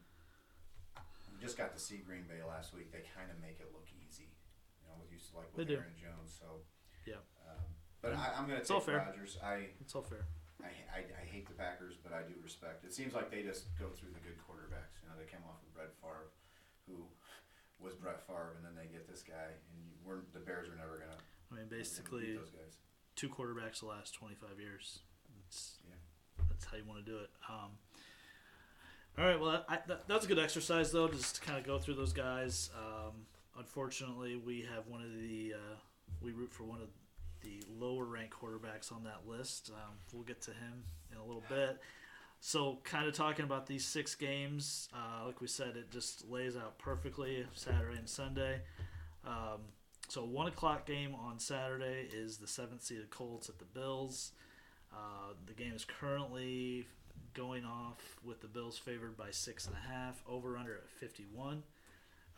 [1.33, 2.91] we just got to see Green Bay last week.
[2.91, 4.02] They kind of make it look easy,
[4.93, 5.81] you know, with you like with They do.
[5.81, 6.29] Aaron Jones.
[6.37, 6.61] So
[7.09, 7.25] Yeah.
[7.49, 7.65] Um,
[8.01, 8.85] but I, I'm going to take.
[8.85, 9.41] Rodgers.
[9.41, 10.29] I, It's all fair.
[10.61, 12.85] I, I, I hate the Packers, but I do respect.
[12.85, 15.01] It seems like they just go through the good quarterbacks.
[15.03, 16.31] You know, they came off of Brett Favre,
[16.87, 17.03] who
[17.83, 20.79] was Brett Favre, and then they get this guy, and you, we're, the Bears are
[20.79, 21.19] never gonna
[21.51, 22.79] I mean, basically, those guys.
[23.15, 24.99] two quarterbacks the last 25 years.
[25.47, 25.99] It's, Yeah.
[26.49, 27.29] That's how you want to do it.
[27.49, 27.75] Um,
[29.19, 29.39] all right.
[29.39, 31.95] Well, I, that, that was a good exercise, though, just to kind of go through
[31.95, 32.69] those guys.
[32.77, 33.27] Um,
[33.57, 35.75] unfortunately, we have one of the uh,
[36.21, 36.89] we root for one of
[37.41, 39.71] the lower ranked quarterbacks on that list.
[39.73, 41.79] Um, we'll get to him in a little bit.
[42.39, 46.57] So, kind of talking about these six games, uh, like we said, it just lays
[46.57, 48.61] out perfectly Saturday and Sunday.
[49.25, 49.61] Um,
[50.09, 54.33] so, one o'clock game on Saturday is the seventh seeded Colts at the Bills.
[54.91, 56.85] Uh, the game is currently
[57.33, 60.21] going off with the Bills favored by six and a half.
[60.27, 61.63] Over under at fifty one.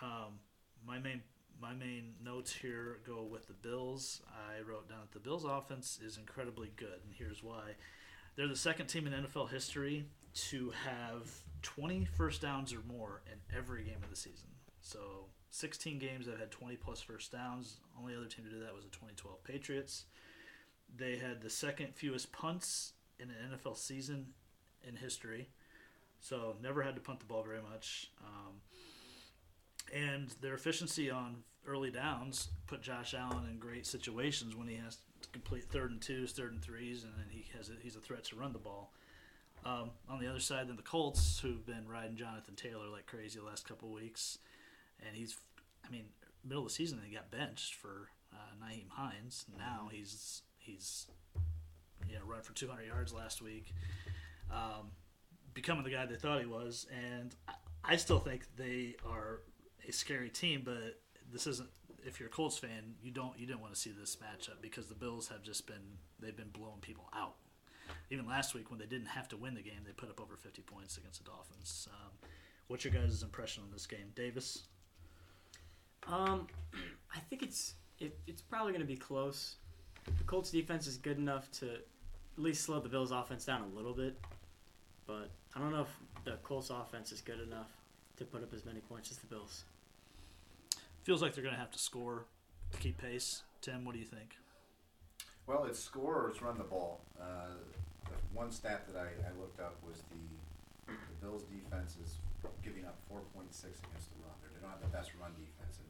[0.02, 0.40] Um,
[0.86, 1.22] my main
[1.62, 4.22] my main notes here go with the Bills.
[4.28, 7.76] I wrote down that the Bills offense is incredibly good, and here's why.
[8.36, 10.06] They're the second team in NFL history
[10.50, 14.50] to have 20 first downs or more in every game of the season.
[14.82, 17.78] So 16 games that had 20 plus first downs.
[17.98, 20.06] Only other team to do that was the 2012 Patriots.
[20.94, 24.28] They had the second fewest punts in an NFL season
[24.86, 25.50] in history.
[26.20, 28.12] So never had to punt the ball very much.
[28.22, 28.56] Um,
[29.94, 34.98] and their efficiency on early downs put Josh Allen in great situations when he has
[35.22, 38.00] to complete third and twos, third and threes, and then he has a, he's a
[38.00, 38.92] threat to run the ball.
[39.66, 43.40] Um, on the other side, then the Colts, who've been riding Jonathan Taylor like crazy
[43.40, 44.38] the last couple of weeks,
[45.06, 45.38] and he's,
[45.86, 46.06] I mean,
[46.44, 49.46] middle of the season he got benched for uh, Nyheim Hines.
[49.58, 51.08] Now he's he's,
[52.08, 53.74] you know, run for 200 yards last week,
[54.52, 54.92] um,
[55.56, 59.40] becoming the guy they thought he was, and I, I still think they are
[59.88, 61.00] a scary team, but
[61.32, 61.70] this isn't.
[62.06, 64.88] If you're a Colts fan, you don't you didn't want to see this matchup because
[64.88, 67.36] the Bills have just been they've been blowing people out.
[68.10, 70.36] Even last week when they didn't have to win the game, they put up over
[70.36, 71.88] 50 points against the Dolphins.
[71.92, 72.12] Um,
[72.68, 74.64] what's your guys' impression on this game, Davis?
[76.08, 76.48] Um,
[77.16, 79.56] I think it's it, it's probably going to be close.
[80.06, 81.82] the Colts defense is good enough to at
[82.38, 84.18] least slow the Bills offense down a little bit.
[85.08, 87.70] But I don't know if the Colts offense is good enough
[88.18, 89.64] to put up as many points as the Bills.
[91.06, 92.26] Feels like they're going to have to score
[92.74, 93.44] to keep pace.
[93.62, 94.34] Tim, what do you think?
[95.46, 97.06] Well, it's score or it's run the ball.
[97.22, 97.62] Uh,
[98.10, 102.18] the one stat that I, I looked up was the, the Bills' defense is
[102.64, 103.22] giving up 4.6
[103.54, 104.34] against the run.
[104.50, 105.86] They don't have the best run defense, and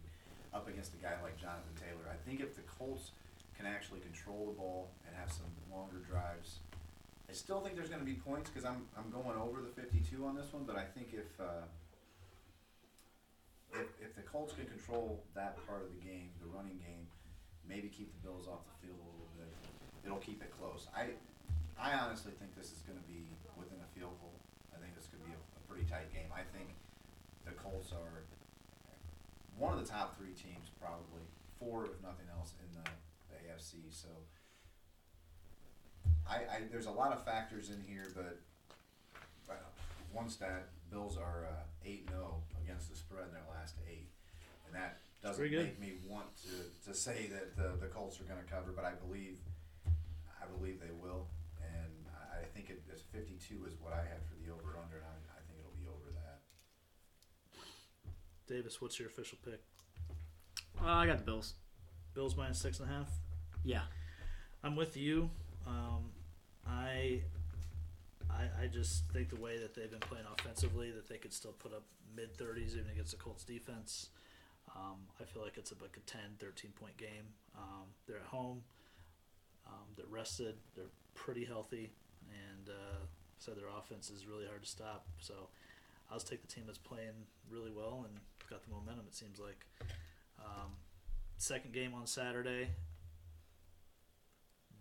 [0.51, 3.15] up against a guy like Jonathan Taylor, I think if the Colts
[3.55, 6.59] can actually control the ball and have some longer drives,
[7.29, 10.27] I still think there's going to be points because I'm I'm going over the 52
[10.27, 10.67] on this one.
[10.67, 11.63] But I think if uh,
[13.79, 17.07] if, if the Colts can control that part of the game, the running game,
[17.67, 19.51] maybe keep the Bills off the field a little bit,
[20.05, 20.87] it'll keep it close.
[20.95, 21.15] I
[21.75, 23.27] I honestly think this is going to be
[23.59, 24.39] within a field goal.
[24.71, 26.31] I think this could be a, a pretty tight game.
[26.31, 26.71] I think
[27.43, 28.23] the Colts are
[29.57, 31.23] one of the top three teams, probably
[31.59, 32.87] four if nothing else, in the,
[33.31, 33.91] the AFC.
[33.91, 34.07] So
[36.27, 38.39] I, I there's a lot of factors in here, but
[39.49, 39.53] uh,
[40.13, 44.09] one stat: Bills are uh, eight uh, 0 against the spread in their last eight,
[44.65, 48.43] and that doesn't make me want to, to say that the, the Colts are going
[48.43, 49.37] to cover, but I believe
[50.41, 51.27] I believe they will,
[51.61, 54.97] and I, I think it, it's 52 is what I had for the over under,
[54.97, 56.41] and I, I think it'll be over that.
[58.47, 59.61] Davis, what's your official pick?
[60.79, 61.55] Well, I got the Bills.
[62.13, 63.09] Bills minus six and a half.
[63.63, 63.81] Yeah.
[64.63, 65.29] I'm with you.
[65.67, 66.11] Um,
[66.67, 67.21] I,
[68.37, 71.53] I, I just think the way that they've been playing offensively, that they could still
[71.53, 71.83] put up
[72.15, 74.09] mid 30s even against the Colts defense.
[74.75, 77.27] Um, I feel like it's a, like a 10, 13 point game.
[77.57, 78.61] Um, they're at home.
[79.67, 80.55] Um, they're rested.
[80.75, 81.91] They're pretty healthy,
[82.29, 83.05] and uh,
[83.39, 85.05] so their offense is really hard to stop.
[85.19, 85.33] So
[86.11, 88.19] I'll just take the team that's playing really well and
[88.49, 89.05] got the momentum.
[89.07, 89.65] It seems like.
[90.37, 90.71] Um,
[91.37, 92.69] second game on Saturday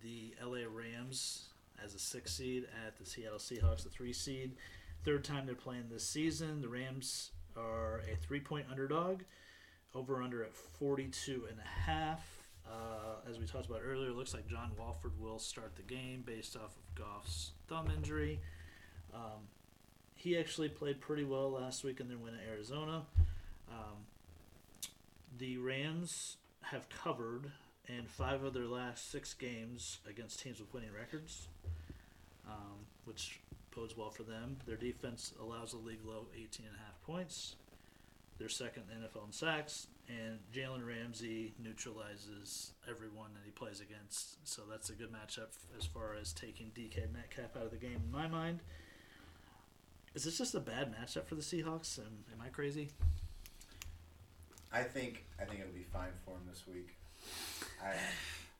[0.04, 1.48] the LA Rams
[1.82, 4.52] as a six seed at the Seattle Seahawks, the three seed.
[5.04, 6.60] Third time they're playing this season.
[6.60, 9.22] The Rams are a three point underdog.
[9.94, 12.44] Over under at 42 and a half.
[12.66, 16.24] Uh, as we talked about earlier, it looks like John Wolford will start the game
[16.26, 18.40] based off of Goff's thumb injury.
[19.14, 19.48] Um,
[20.14, 23.02] he actually played pretty well last week in their win at Arizona.
[23.70, 24.06] Um,
[25.38, 27.52] the Rams have covered
[27.88, 31.48] in five of their last six games against teams with winning records,
[32.48, 33.40] um, which
[33.74, 34.56] bodes well for them.
[34.66, 37.56] Their defense allows a league low 18 and a half points.
[38.38, 43.80] They're second in the NFL in sacks, and Jalen Ramsey neutralizes everyone that he plays
[43.80, 44.46] against.
[44.46, 48.00] So that's a good matchup as far as taking DK Metcalf out of the game
[48.04, 48.60] in my mind.
[50.14, 51.98] Is this just a bad matchup for the Seahawks?
[51.98, 52.90] Am, am I crazy?
[54.72, 56.96] I think I think it'll be fine for him this week.
[57.84, 57.92] I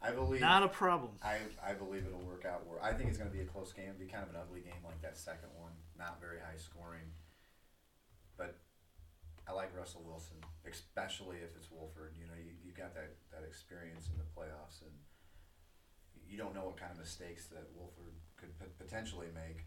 [0.05, 1.13] I believe Not a problem.
[1.25, 2.61] I, I believe it'll work out.
[2.83, 3.89] I think it's going to be a close game.
[3.89, 5.73] It'll be kind of an ugly game like that second one.
[5.97, 7.09] Not very high scoring.
[8.37, 8.61] But
[9.49, 10.37] I like Russell Wilson,
[10.69, 12.13] especially if it's Wolford.
[12.21, 14.93] You know, you, you got that, that experience in the playoffs, and
[16.29, 19.65] you don't know what kind of mistakes that Wolford could pot- potentially make.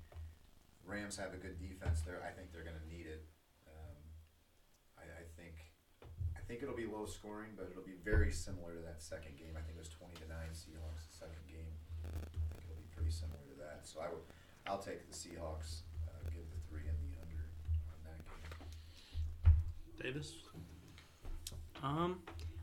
[0.86, 2.22] Rams have a good defense there.
[2.22, 3.26] I think they're going to need it.
[3.66, 3.98] Um,
[5.02, 5.58] I, I think
[6.37, 9.54] I think it'll be low scoring, but it'll be very similar to that second game.
[9.58, 11.76] I think it was twenty to nine Seahawks the second game.
[12.08, 13.84] I think it'll be pretty similar to that.
[13.84, 14.24] So I will,
[14.66, 15.84] I'll take the Seahawks.
[16.08, 17.44] Uh, give the three and the under
[17.92, 20.14] on that game.
[20.14, 20.34] Davis?
[21.84, 22.20] Um,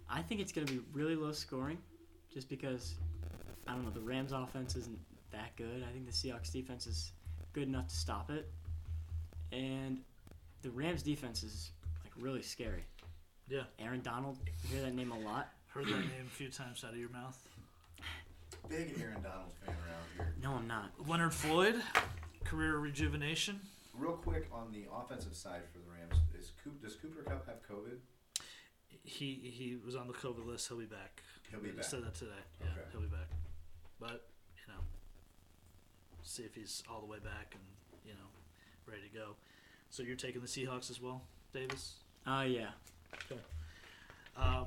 [0.09, 1.79] I think it's going to be really low scoring,
[2.33, 2.95] just because
[3.67, 4.99] I don't know the Rams' offense isn't
[5.31, 5.85] that good.
[5.87, 7.13] I think the Seahawks' defense is
[7.53, 8.51] good enough to stop it,
[9.53, 10.01] and
[10.63, 11.71] the Rams' defense is
[12.03, 12.85] like really scary.
[13.49, 13.63] Yeah.
[13.79, 15.49] Aaron Donald, you hear that name a lot.
[15.69, 17.37] Heard that name a few times out of your mouth.
[18.69, 20.35] Big Aaron Donald fan around here.
[20.43, 20.93] No, I'm not.
[21.07, 21.77] Leonard Floyd,
[22.45, 23.61] career rejuvenation.
[23.97, 27.57] Real quick on the offensive side for the Rams, is Coop, does Cooper Kupp have
[27.71, 27.99] COVID?
[29.07, 30.67] He he was on the COVID list.
[30.69, 31.23] He'll be back.
[31.51, 31.85] He'll be They back.
[31.85, 32.31] Said that today.
[32.61, 32.81] Yeah, Okay.
[32.93, 33.29] he'll be back.
[34.01, 34.27] But
[34.57, 34.81] you know,
[36.23, 37.63] see if he's all the way back and
[38.07, 38.27] you know,
[38.87, 39.37] ready to go.
[39.91, 41.97] So you're taking the Seahawks as well, Davis.
[42.27, 42.71] Uh, yeah.
[44.37, 44.67] Um,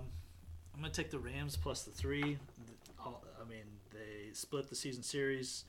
[0.73, 2.38] I'm gonna take the Rams plus the three.
[2.99, 5.65] I mean, they split the season series.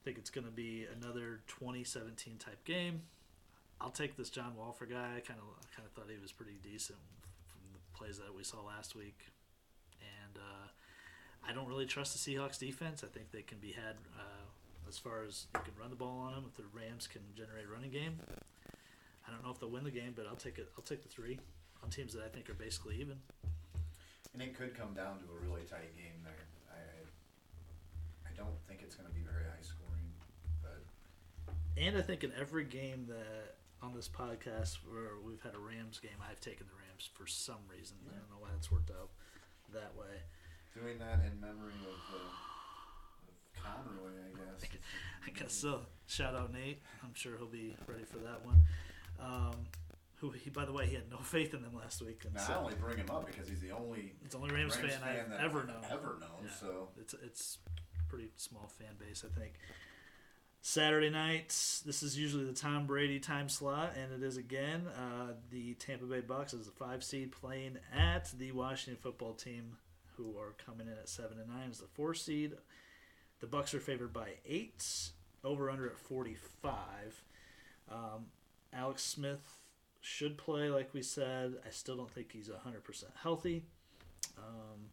[0.00, 3.02] I think it's gonna be another 2017 type game.
[3.80, 5.16] I'll take this John Walfer guy.
[5.16, 6.98] I kind of kind of thought he was pretty decent
[7.46, 9.18] from the plays that we saw last week,
[10.00, 13.02] and uh, I don't really trust the Seahawks defense.
[13.02, 14.44] I think they can be had uh,
[14.88, 16.44] as far as you can run the ball on them.
[16.48, 18.20] If the Rams can generate a running game,
[19.26, 20.68] I don't know if they'll win the game, but I'll take it.
[20.76, 21.38] I'll take the three
[21.82, 23.18] on teams that I think are basically even.
[24.32, 26.46] And it could come down to a really tight game there.
[26.72, 26.80] I,
[28.28, 30.08] I don't think it's going to be very high scoring,
[30.62, 30.80] but
[31.76, 35.98] And I think in every game that on this podcast where we've had a Rams
[35.98, 37.96] game, I've taken the Rams for some reason.
[38.08, 39.10] I don't know why it's worked out
[39.74, 40.22] that way.
[40.74, 44.70] doing that in memory of, uh, of Conroy, I guess.
[45.26, 45.80] I guess so.
[46.06, 46.80] Shout out Nate.
[47.02, 48.62] I'm sure he'll be ready for that one.
[49.20, 49.66] Um,
[50.22, 52.40] who he, by the way, he had no faith in them last week, and Now,
[52.42, 54.88] I so only bring him up because he's the only it's the only Rams, fan,
[55.04, 55.82] I've ever known.
[55.90, 56.44] Ever known.
[56.44, 56.50] Yeah.
[56.60, 57.58] So It's it's
[58.08, 59.54] pretty small fan base, I think.
[60.60, 61.82] Saturday nights.
[61.84, 64.86] This is usually the Tom Brady time slot, and it is again.
[64.96, 69.76] Uh, the Tampa Bay Bucks is the five seed playing at the Washington Football Team,
[70.16, 72.52] who are coming in at seven and nine as the four seed.
[73.40, 74.86] The Bucks are favored by eight.
[75.42, 77.24] Over under at forty five.
[77.90, 78.26] Um,
[78.72, 79.58] Alex Smith
[80.02, 81.54] should play, like we said.
[81.66, 83.64] I still don't think he's hundred percent healthy.
[84.36, 84.90] Um,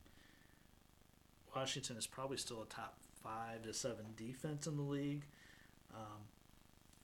[1.53, 5.25] Washington is probably still a top five to seven defense in the league.
[5.93, 6.21] Um,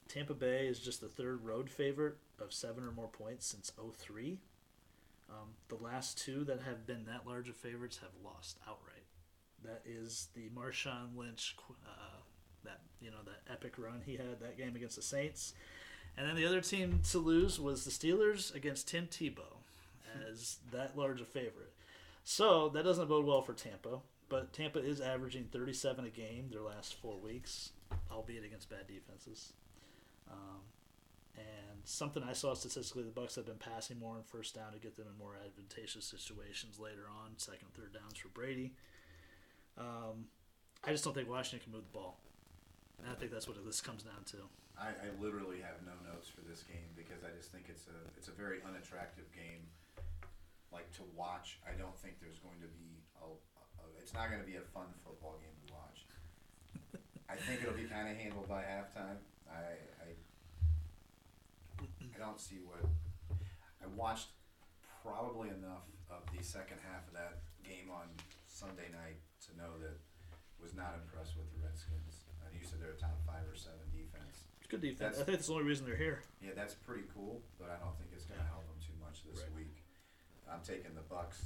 [0.08, 4.38] Tampa Bay is just the third road favorite of seven or more points since 03.
[5.28, 9.04] Um, the last two that have been that large of favorites have lost outright.
[9.64, 12.20] That is the Marshawn Lynch, uh,
[12.64, 15.54] that you know that epic run he had that game against the Saints,
[16.16, 19.58] and then the other team to lose was the Steelers against Tim Tebow,
[20.30, 21.72] as that large a favorite.
[22.24, 24.00] So that doesn't bode well for Tampa.
[24.28, 27.70] But Tampa is averaging 37 a game their last four weeks,
[28.10, 29.52] albeit against bad defenses.
[30.28, 30.62] Um,
[31.36, 34.78] and something I saw statistically, the Bucks have been passing more on first down to
[34.78, 38.72] get them in more advantageous situations later on, second, third downs for Brady.
[39.78, 40.26] Um,
[40.82, 42.18] I just don't think Washington can move the ball.
[42.98, 44.38] And I think that's what this comes down to.
[44.76, 47.98] I, I literally have no notes for this game because I just think it's a
[48.16, 49.64] it's a very unattractive game.
[50.68, 54.44] Like to watch, I don't think there's going to be a, a it's not going
[54.44, 55.98] to be a fun football game to watch.
[57.32, 59.16] I think it'll be kind of handled by halftime.
[59.48, 60.08] I, I
[61.80, 62.84] I don't see what
[63.80, 64.36] I watched
[65.00, 68.12] probably enough of the second half of that game on
[68.44, 69.96] Sunday night to know that
[70.60, 72.26] was not impressed with the Redskins.
[72.42, 73.85] And you said they're a top five or seven.
[74.66, 74.98] It's good defense.
[74.98, 76.22] That's- I think that's the only reason they're here.
[76.42, 79.22] Yeah, that's pretty cool, but I don't think it's going to help them too much
[79.22, 79.54] this Right.
[79.54, 79.76] week.
[80.50, 81.40] I'm taking the Bucks,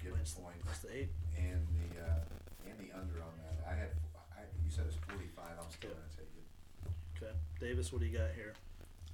[0.00, 1.10] giving Minus- points, That's the eight.
[1.38, 2.24] and the uh,
[2.66, 3.64] and the under on that.
[3.70, 3.90] I had,
[4.34, 5.44] I, you said it's 45.
[5.62, 5.96] I'm still Yeah.
[5.96, 7.22] going to take it.
[7.22, 7.36] Okay.
[7.60, 8.54] Davis, what do you got here?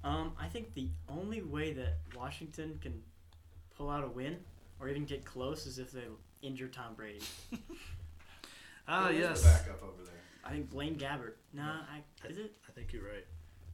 [0.03, 3.03] Um, I think the only way that Washington can
[3.77, 4.43] pull out a win
[4.81, 6.05] or even get close is if they
[6.41, 7.21] injure Tom Brady.
[8.89, 9.43] Ah, Who is yes.
[9.43, 10.15] The backup over there.
[10.51, 11.35] I think Blaine Gabbert.
[11.53, 12.53] Nah, I, is it?
[12.69, 13.25] I think you're right.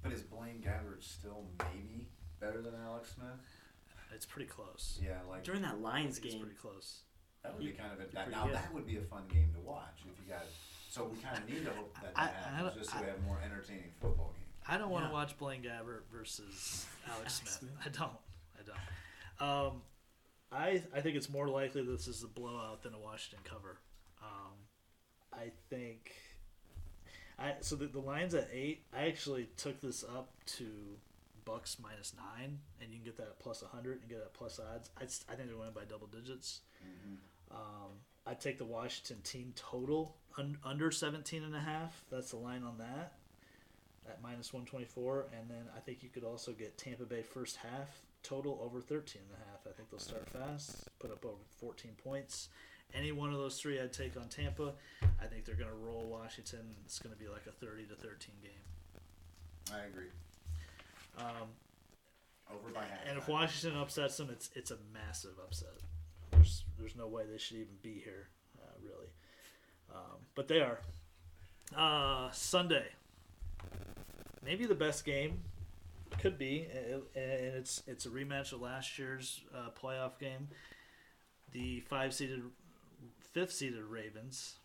[0.02, 2.06] But is Blaine Gabbert still maybe
[2.38, 3.26] better than Alex Smith?
[4.14, 4.98] It's pretty close.
[5.02, 7.00] Yeah, like During that Lions game, It's pretty close.
[7.42, 8.54] that would be kind of a, that, now good.
[8.54, 10.44] that would be a fun game to watch if you got.
[10.90, 13.00] So we kind of need to hope that that I happens don't- just so I-
[13.02, 14.42] we have more entertaining football game.
[14.68, 15.14] I don't want to Yeah.
[15.14, 17.52] watch Blaine Gabbert versus Alex Alex Smith.
[17.52, 17.72] Smith.
[17.84, 18.18] I don't.
[18.58, 19.48] I don't.
[19.48, 19.82] Um,
[20.52, 23.78] I I think it's more likely this is a blowout than a Washington cover.
[24.22, 24.52] Um,
[25.32, 26.12] I think.
[27.38, 28.84] I so the, the line's at eight.
[28.96, 30.66] I actually took this up to
[31.44, 34.58] Bucks minus nine, and you can get that at plus hundred and get that plus
[34.58, 34.90] odds.
[34.98, 36.60] I think they're winning by double digits.
[37.50, 37.92] Um,
[38.26, 42.02] I take the Washington team total un, under 17 and a half.
[42.10, 43.12] That's the line on that
[44.08, 47.88] at minus 124 and then I think you could also get Tampa Bay first half
[48.22, 49.60] total over 13 and a half.
[49.66, 52.48] I think they'll start fast, put up over 14 points.
[52.94, 54.72] Any one of those three I'd take on Tampa.
[55.20, 56.60] I think they're going to roll Washington.
[56.84, 59.72] It's going to be like a 30 to 13 game.
[59.74, 60.08] I agree.
[61.18, 61.48] Um,
[62.50, 62.98] Over by half.
[63.08, 65.74] and if Washington upsets them, it's it's a massive upset.
[66.30, 68.28] There's there's no way they should even be here,
[68.62, 69.08] uh, really.
[69.94, 70.80] Um, but they are.
[71.76, 72.86] Uh, Sunday,
[74.44, 75.42] maybe the best game,
[76.20, 80.48] could be, and it's it's a rematch of last year's uh, playoff game.
[81.52, 82.42] The five seeded,
[83.20, 84.56] fifth seeded Ravens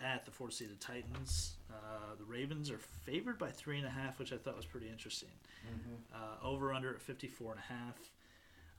[0.00, 1.56] at the four seeded Titans.
[1.70, 4.88] Uh, the Ravens are favored by three and a half, which I thought was pretty
[4.88, 5.30] interesting.
[5.66, 6.14] Mhm.
[6.14, 8.10] Uh, over under at 54 and a half.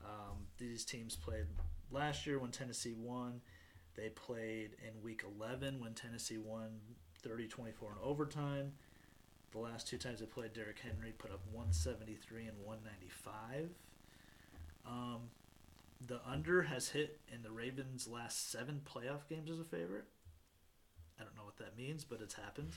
[0.04, 1.46] Um, these teams played
[1.90, 3.42] last year when Tennessee won.
[3.94, 6.80] They played in week 11 when Tennessee won
[7.18, 8.72] 30 24 in overtime.
[9.52, 13.74] The last two times they played, Derrick Henry put up 173 and 195.
[14.86, 15.30] Um,
[16.06, 20.04] the under has hit in the Ravens' last seven playoff games as a favorite.
[21.18, 22.70] I don't know what that means, but it's happened.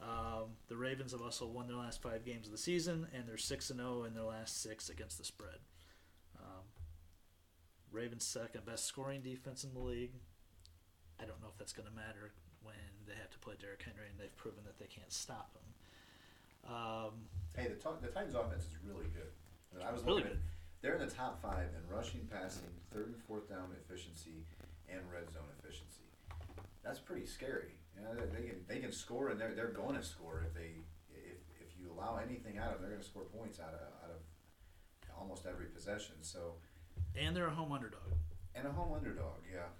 [0.00, 3.36] Um, the Ravens have also won their last five games of the season, and they're
[3.36, 5.58] six and zero in their last six against the spread.
[6.38, 6.64] Um,
[7.92, 10.12] Ravens second best scoring defense in the league.
[11.20, 12.74] I don't know if that's going to matter when
[13.06, 16.72] they have to play Derrick Henry and they've proven that they can't stop him.
[16.74, 17.12] Um,
[17.54, 19.30] Hey, the, Ti- the Titans' offense is really good.
[19.80, 20.38] I was Really looking at,
[20.84, 24.44] they're in the top five in rushing, passing, third and fourth down efficiency,
[24.86, 26.04] and red zone efficiency.
[26.84, 27.72] That's pretty scary.
[27.96, 30.52] You know, they, they can they can score, and they're they're going to score if
[30.52, 33.72] they if, if you allow anything out of them, they're going to score points out
[33.72, 34.20] of out of
[35.18, 36.16] almost every possession.
[36.20, 36.56] So,
[37.18, 38.12] and they're a home underdog.
[38.54, 39.72] and a home underdog, yeah.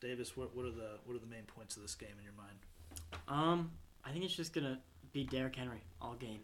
[0.00, 2.32] Davis, what, what are the what are the main points of this game in your
[2.38, 2.58] mind?
[3.28, 3.72] Um,
[4.02, 4.80] I think it's just gonna
[5.12, 6.40] be Derrick Henry all game.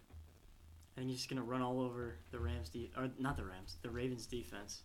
[0.96, 3.76] I think he's just gonna run all over the Rams, de- or not the Rams,
[3.82, 4.82] the Ravens defense.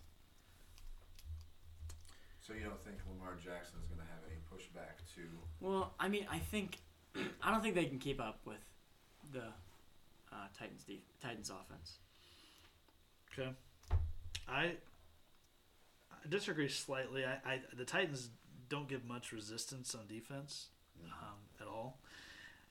[2.40, 5.20] So you don't think Lamar Jackson is going to have any pushback to?
[5.60, 6.78] Well, I mean, I think
[7.42, 8.64] I don't think they can keep up with
[9.32, 9.42] the
[10.32, 11.98] uh, Titans def- Titans offense.
[13.30, 13.50] Okay,
[14.48, 14.62] I
[16.10, 17.26] I disagree slightly.
[17.26, 18.30] I, I the Titans
[18.70, 20.68] don't give much resistance on defense
[21.04, 22.00] um, at all.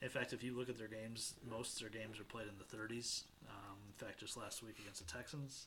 [0.00, 2.54] In fact, if you look at their games, most of their games are played in
[2.58, 3.24] the 30s.
[3.48, 5.66] Um, in fact, just last week against the Texans.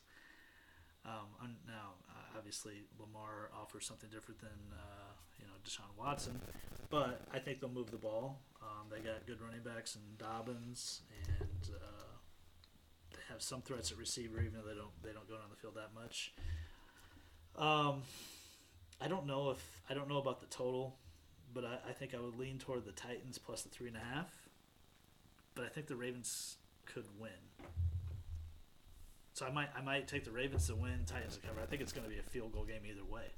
[1.04, 6.40] Um, now, uh, obviously, Lamar offers something different than uh, you know Deshaun Watson,
[6.90, 8.38] but I think they'll move the ball.
[8.62, 11.02] Um, they got good running backs and Dobbins,
[11.40, 12.12] and uh,
[13.10, 15.56] they have some threats at receiver, even though they don't they don't go down the
[15.56, 16.32] field that much.
[17.58, 18.02] Um,
[19.00, 20.94] I don't know if I don't know about the total,
[21.54, 24.00] but I, I think I would lean toward the Titans plus the three and a
[24.00, 24.30] half.
[25.54, 27.30] But I think the Ravens could win.
[29.34, 31.60] So I might I might take the Ravens to win, Titans to cover.
[31.60, 33.32] I think it's going to be a field goal game either way.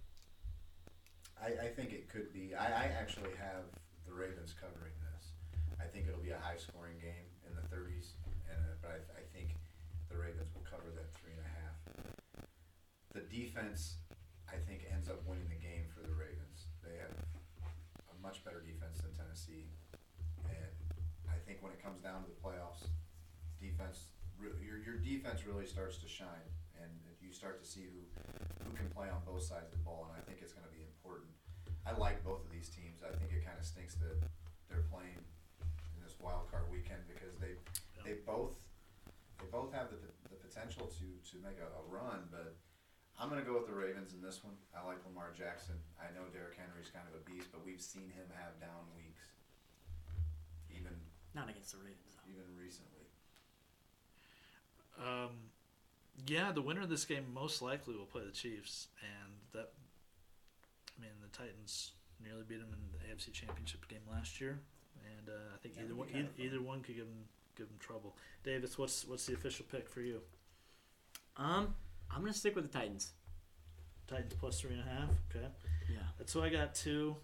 [1.38, 2.54] I, I think it could be.
[2.54, 3.66] I, I actually have
[4.06, 5.34] the Ravens covering this.
[5.78, 8.18] I think it'll be a high scoring game in the 30s,
[8.50, 9.54] and uh, but I, I think
[10.10, 11.76] the Ravens will cover that three and a half.
[13.14, 14.02] The defense,
[14.50, 16.70] I think, ends up winning the game for the Ravens.
[16.82, 17.14] They have
[18.10, 19.70] a much better defense than Tennessee,
[20.50, 20.74] and
[21.30, 22.92] I think when it comes down to the playoffs,
[23.56, 26.92] defense re- your your defense really starts to shine, and
[27.24, 28.04] you start to see who
[28.60, 30.74] who can play on both sides of the ball, and I think it's going to
[30.76, 31.32] be important.
[31.88, 33.00] I like both of these teams.
[33.00, 34.20] I think it kind of stinks that
[34.68, 35.16] they're playing
[35.96, 37.56] in this wild card weekend because they
[38.04, 38.60] they both
[39.40, 39.96] they both have the,
[40.28, 42.60] the potential to to make a, a run, but.
[43.14, 44.58] I'm going to go with the Ravens in this one.
[44.74, 45.78] I like Lamar Jackson.
[46.02, 49.13] I know Derrick Henry's kind of a beast, but we've seen him have down weeks,
[51.34, 52.30] Not against the Ravens though.
[52.30, 53.06] even recently.
[54.98, 55.30] Um,
[56.26, 59.70] yeah, the winner of this game most likely will play the Chiefs, and that.
[60.96, 61.90] I mean, the Titans
[62.22, 64.60] nearly beat them in the AFC Championship game last year,
[65.18, 66.46] and uh, I think That either would one, be kind either, of fun.
[66.46, 67.24] either one could give them
[67.56, 68.16] give them trouble.
[68.44, 70.20] Davis, what's what's the official pick for you?
[71.36, 71.74] Um,
[72.10, 73.12] I'm gonna stick with the Titans.
[74.06, 75.08] Titans plus three and a half.
[75.34, 75.46] Okay,
[75.90, 75.98] Yeah.
[76.18, 77.16] that's who I got too.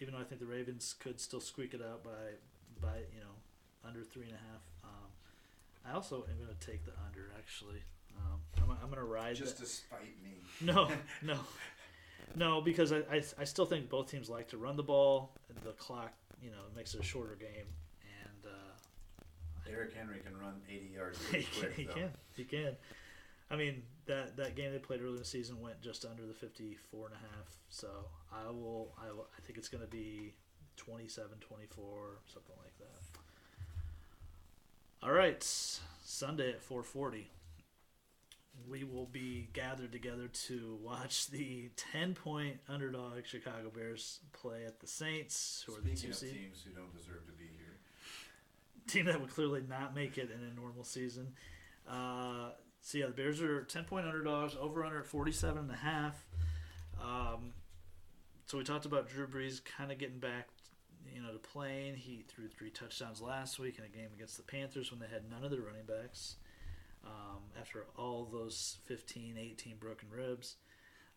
[0.00, 2.10] Even though I think the Ravens could still squeak it out by
[2.80, 3.34] by you know
[3.86, 4.62] under three and a half.
[4.84, 5.08] Um,
[5.88, 7.32] I also am going to take the under.
[7.38, 7.82] Actually,
[8.18, 9.36] um, I'm, I'm going to ride.
[9.36, 10.30] Just that- to spite me.
[10.62, 10.90] No,
[11.22, 11.38] no,
[12.34, 15.32] no, because I, I, I still think both teams like to run the ball.
[15.64, 16.12] The clock,
[16.42, 17.66] you know, makes it a shorter game,
[18.22, 21.92] and uh, Derrick Henry can run 80 yards he really can, he though.
[21.94, 22.76] can, he can.
[23.50, 26.34] I mean that that game they played earlier in the season went just under the
[26.34, 27.58] 54 and a half.
[27.68, 27.88] So
[28.32, 30.32] I will, I will, I think it's going to be
[30.78, 32.95] 27, 24, something like that.
[35.06, 35.40] All right,
[36.02, 37.26] Sunday at 4:40.
[38.68, 44.88] We will be gathered together to watch the 10-point underdog Chicago Bears play at the
[44.88, 47.78] Saints, who are the two of seed teams who don't deserve to be here,
[48.88, 51.34] team that would clearly not make it in a normal season.
[51.88, 52.50] Uh,
[52.80, 56.26] so yeah, the Bears are 10 point underdogs, over under at 47 and a half.
[57.00, 57.52] Um,
[58.46, 60.48] so we talked about Drew Brees kind of getting back,
[61.16, 61.96] you know, to playing.
[61.96, 65.30] He threw three touchdowns last week in a game against the Panthers when they had
[65.30, 66.36] none of their running backs.
[67.04, 70.56] Um, after all those 15, 18 broken ribs,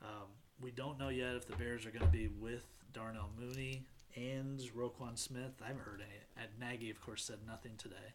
[0.02, 0.28] um,
[0.62, 3.84] we don't know yet if the Bears are going to be with Darnell Mooney
[4.16, 5.62] and Roquan Smith.
[5.62, 6.20] I haven't heard any.
[6.38, 8.14] And Nagy, of course, said nothing today,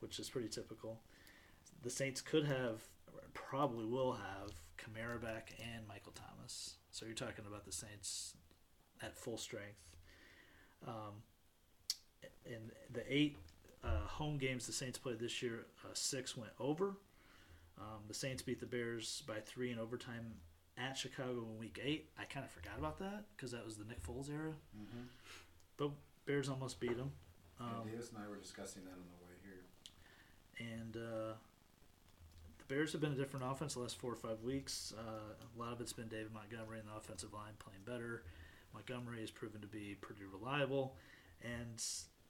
[0.00, 1.00] which is pretty typical.
[1.82, 2.82] The Saints could have,
[3.32, 6.74] probably will have, Kamara back and Michael Thomas.
[6.90, 8.34] So you're talking about the Saints
[9.00, 9.91] at full strength.
[10.86, 11.22] Um,
[12.44, 13.36] in the eight
[13.84, 16.94] uh, home games the Saints played this year, uh, six went over.
[17.78, 20.34] Um, the Saints beat the Bears by three in overtime
[20.78, 22.08] at Chicago in Week Eight.
[22.18, 24.52] I kind of forgot about that because that was the Nick Foles era.
[24.76, 25.04] mm-hmm.
[25.76, 25.90] But
[26.26, 27.12] Bears almost beat them.
[27.60, 30.68] Um, Davis and I were discussing that on the way here.
[30.80, 31.34] and uh,
[32.58, 34.92] the Bears have been a different offense the last four or five weeks.
[34.96, 38.22] Uh, a lot of it's been David Montgomery and the offensive line playing better.
[38.74, 40.96] Montgomery has proven to be pretty reliable,
[41.42, 41.82] and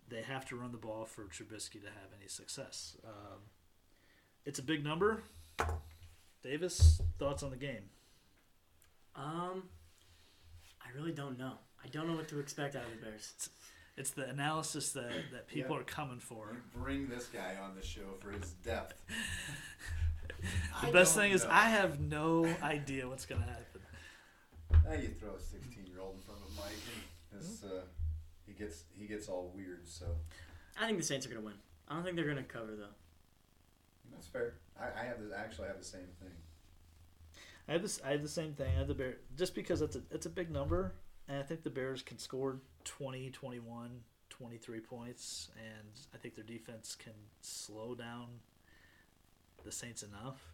[0.09, 2.97] they have to run the ball for Trubisky to have any success.
[3.05, 3.38] Um,
[4.45, 5.22] it's a big number.
[6.43, 7.84] Davis, thoughts on the game?
[9.14, 9.64] Um,
[10.80, 11.53] I really don't know.
[11.84, 13.32] I don't know what to expect out of the Bears.
[13.97, 15.82] It's the analysis that, that people Yeah.
[15.82, 16.49] are coming for.
[16.53, 19.01] You bring this guy on the show for his depth.
[20.80, 21.45] The I best don't thing is.
[21.45, 23.72] I have no idea what's going to happen.
[24.85, 26.72] Now you throw a 16 year old in front of Mike,
[27.33, 27.83] and this, uh,
[28.47, 29.89] he gets he gets all weird.
[29.89, 30.07] So
[30.80, 31.55] I think the Saints are gonna win.
[31.89, 32.95] I don't think they're gonna cover though.
[34.12, 34.55] that's fair.
[34.78, 36.33] I, I have the, I actually have the same thing.
[37.68, 38.01] I have this.
[38.05, 38.74] I have the same thing.
[38.74, 40.95] I have the Bear just because it's a it's a big number,
[41.28, 43.91] and I think the Bears can score 20, 21,
[44.30, 48.26] 23 points, and I think their defense can slow down
[49.64, 50.53] the Saints enough.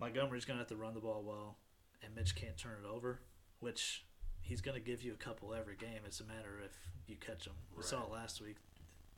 [0.00, 1.56] Montgomery's going to have to run the ball well,
[2.02, 3.20] and Mitch can't turn it over,
[3.60, 4.04] which
[4.40, 6.00] he's going to give you a couple every game.
[6.06, 6.72] It's a matter if
[7.06, 7.54] you catch them.
[7.76, 8.56] We saw it last week.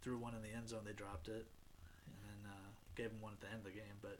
[0.03, 1.47] Threw one in the end zone, they dropped it,
[2.07, 3.99] and then uh, gave him one at the end of the game.
[4.01, 4.18] But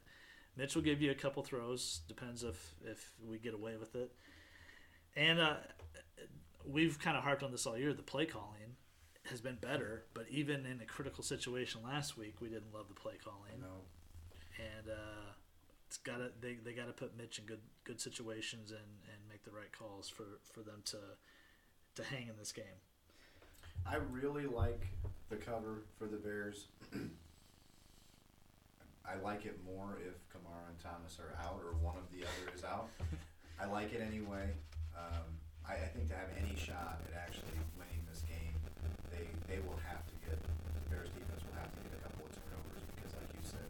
[0.57, 2.01] Mitch will give you a couple throws.
[2.07, 4.13] Depends if if we get away with it.
[5.17, 5.55] And uh,
[6.67, 7.93] we've kind of harped on this all year.
[7.95, 8.77] The play calling
[9.31, 12.95] has been better, but even in a critical situation last week, we didn't love the
[12.95, 13.61] play calling.
[13.61, 13.85] Know,
[14.59, 15.30] And uh,
[15.91, 19.18] it's got to they, they got to put Mitch in good good situations and, and
[19.28, 20.99] make the right calls for, for them to
[21.97, 22.78] to hang in this game.
[23.84, 24.86] I really like
[25.30, 26.68] the cover for the Bears.
[29.03, 32.55] I like it more if Kamara and Thomas are out or one of the other
[32.55, 32.86] is out.
[33.59, 34.47] I like it anyway.
[34.95, 35.26] Um,
[35.66, 38.55] I, I think to have any shot at actually winning this game,
[39.11, 42.30] they they will have to get the Bears defense will have to get a couple
[42.30, 43.66] of turnovers because, like you said,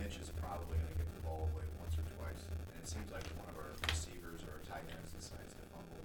[0.00, 1.01] Mitch is probably going to
[1.40, 4.60] give the away once or twice, and it seems like one of our receivers or
[4.60, 6.00] our tight ends decides to fumble.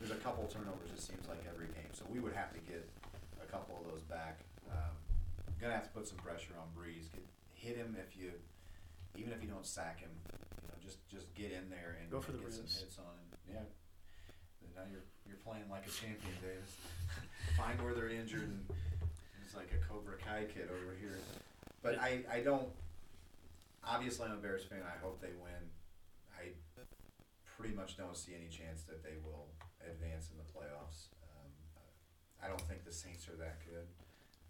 [0.00, 0.90] There's a couple turnovers.
[0.90, 2.82] It seems like every game, so we would have to get
[3.38, 4.42] a couple of those back.
[4.70, 4.94] Um,
[5.60, 7.06] gonna have to put some pressure on Brees.
[7.12, 7.22] Get,
[7.54, 8.34] hit him if you,
[9.14, 10.10] even if you don't sack him.
[10.26, 13.14] You know, just just get in there and Go for the get some hits on
[13.14, 13.28] him.
[13.46, 13.66] Yeah.
[14.74, 16.74] Now you're you're playing like a champion, Davis.
[17.60, 18.64] Find where they're injured and
[19.44, 21.18] it's like a Cobra Kai kid over here.
[21.82, 22.68] But I I don't.
[23.82, 24.82] Obviously, I'm a Bears fan.
[24.86, 25.62] I hope they win.
[26.38, 26.54] I
[27.44, 29.50] pretty much don't see any chance that they will
[29.82, 31.10] advance in the playoffs.
[31.22, 31.50] Um,
[32.42, 33.86] I don't think the Saints are that good.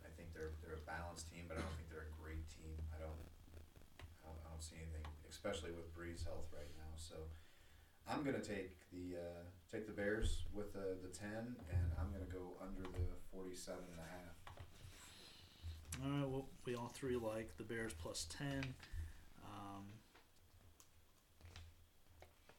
[0.04, 2.76] I think they're they're a balanced team, but I don't think they're a great team.
[2.92, 3.24] I don't
[4.20, 6.92] I don't, I don't see anything, especially with Brees health right now.
[7.00, 7.16] So
[8.04, 12.28] I'm gonna take the uh, take the Bears with the the ten, and I'm gonna
[12.28, 14.36] go under the 47 and a half.
[16.04, 18.64] All right, well, we all three like the Bears plus 10.
[19.44, 19.84] Um,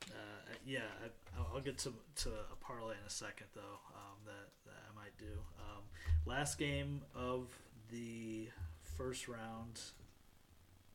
[0.10, 4.18] uh, yeah, I, I'll- I'll get to, to a parlay in a second, though, um,
[4.26, 5.40] that, that I might do.
[5.60, 5.84] Um,
[6.26, 7.48] last game of
[7.92, 8.48] the
[8.98, 9.80] first round,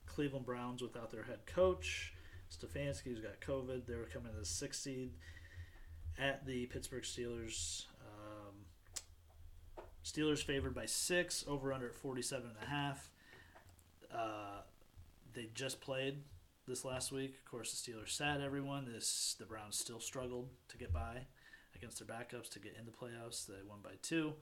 [0.06, 2.12] Cleveland Browns without their head coach.
[2.50, 5.10] Stefanski, who's got COVID, they were coming in as sixth seed
[6.18, 7.84] at the Pittsburgh Steelers.
[8.00, 8.54] Um,
[10.04, 13.10] Steelers favored by six, over under at 47 and a half.
[14.12, 14.62] Uh,
[15.34, 16.22] they just played
[16.68, 17.34] this last week.
[17.34, 18.84] Of course, the Steelers sat everyone.
[18.84, 21.26] This the Browns still struggled to get by
[21.74, 23.46] against their backups to get in the playoffs.
[23.46, 24.34] They won by two.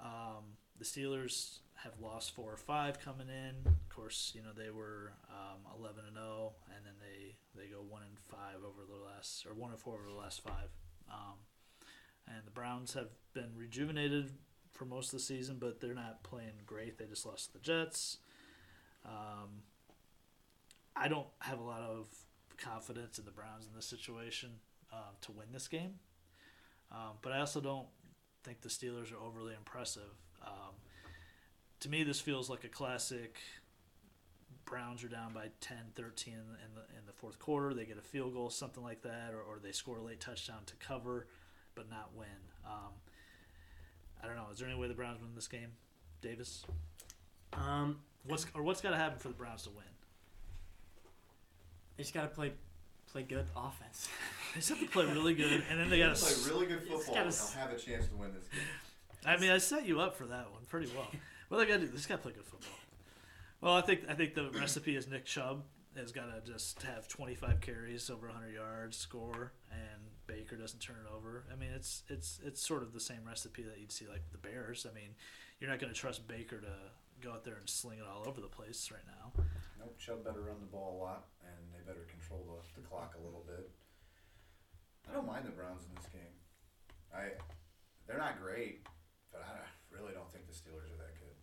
[0.00, 3.54] Um, the Steelers have lost four or five coming in.
[3.64, 7.80] Of course, you know they were um, 11 and 0, and then they they go
[7.80, 10.68] one and five over the last or one and four over the last five.
[11.08, 11.38] Um,
[12.26, 14.32] and the Browns have been rejuvenated
[14.72, 16.98] for most of the season, but they're not playing great.
[16.98, 18.18] They just lost to the Jets.
[19.04, 19.62] Um,
[20.96, 22.06] I don't have a lot of
[22.56, 24.50] confidence in the Browns in this situation
[24.92, 25.94] uh, to win this game,
[26.90, 27.86] um, but I also don't
[28.44, 30.14] think the Steelers are overly impressive.
[30.44, 30.74] Um,
[31.80, 33.38] to me, this feels like a classic.
[34.64, 37.74] Browns are down by 10, 13 in the, in the, in the fourth quarter.
[37.74, 40.60] They get a field goal, something like that, or, or they score a late touchdown
[40.66, 41.26] to cover,
[41.74, 42.26] but not win.
[42.64, 42.92] Um,
[44.22, 44.46] I don't know.
[44.52, 45.72] Is there any way the Browns win this game,
[46.20, 46.64] Davis?
[47.52, 49.84] Um, What's or what's got to happen for the Browns to win?
[51.96, 52.52] They just gotta play
[53.10, 54.08] play good offense.
[54.54, 56.48] They just have to play really good, and then they got to play to.
[56.48, 57.00] really good football.
[57.08, 58.60] gotta and s- They'll have a chance to win this game.
[59.26, 61.08] I mean, I set you up for that one pretty well.
[61.48, 61.86] What they got to do?
[61.88, 62.70] They just got to play good football.
[63.60, 65.62] Well, I think I think the recipe is Nick Chubb
[65.96, 70.96] has got to just have 25 carries, over 100 yards, score, and Baker doesn't turn
[71.04, 71.44] it over.
[71.52, 74.38] I mean, it's it's it's sort of the same recipe that you'd see like the
[74.38, 74.86] Bears.
[74.90, 75.10] I mean,
[75.60, 76.72] you're not going to trust Baker to
[77.20, 79.44] go out there and sling it all over the place right now.
[79.78, 81.35] Nope, Chubb better run the ball a lot, and they
[81.86, 83.70] better control the, the clock a little bit.
[85.06, 86.34] I don't mind the Browns in this game.
[87.14, 87.38] I
[88.04, 88.82] they're not great,
[89.30, 89.62] but I
[89.94, 91.38] really don't think the Steelers are that good.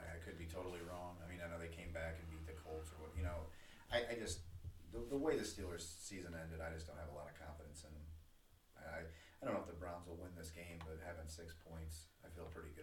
[0.00, 1.20] I, I could be totally wrong.
[1.20, 3.12] I mean, I know they came back and beat the Colts or what.
[3.16, 3.48] You know,
[3.92, 4.48] I, I just
[4.92, 7.84] the, the way the Steelers season ended, I just don't have a lot of confidence
[7.84, 8.08] in them.
[8.80, 12.08] I I don't know if the Browns will win this game, but having six points,
[12.24, 12.75] I feel pretty.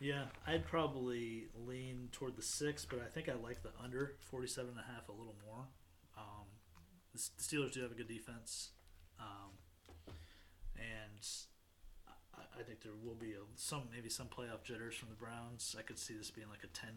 [0.00, 4.70] Yeah, I'd probably lean toward the six, but I think I like the under 47
[4.70, 5.64] and a half a little more.
[6.18, 6.44] Um,
[7.12, 8.70] the Steelers do have a good defense,
[9.18, 9.56] um,
[10.76, 11.26] and
[12.34, 15.74] I, I think there will be a, some maybe some playoff jitters from the Browns.
[15.78, 16.90] I could see this being like a 10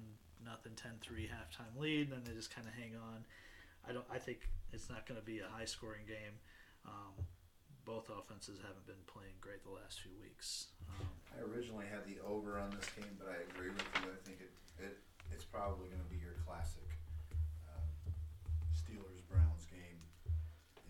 [0.44, 3.26] nothing 10-3 halftime lead, and then they just kind of hang on.
[3.88, 4.06] I don't.
[4.12, 6.36] I think it's not going to be a high scoring game.
[6.86, 7.26] Um,
[7.90, 10.70] both offenses haven't been playing great the last few weeks.
[10.94, 14.14] Um, I originally had the over on this game, but I agree with you.
[14.14, 15.02] I think it, it
[15.34, 16.86] it's probably going to be your classic
[17.66, 17.90] um,
[18.78, 19.98] Steelers Browns game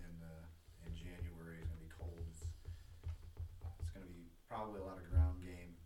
[0.04, 0.44] in uh,
[0.84, 1.64] in January.
[1.64, 2.20] It's going to be cold.
[2.36, 2.52] It's,
[3.80, 5.80] it's going to be probably a lot of ground game,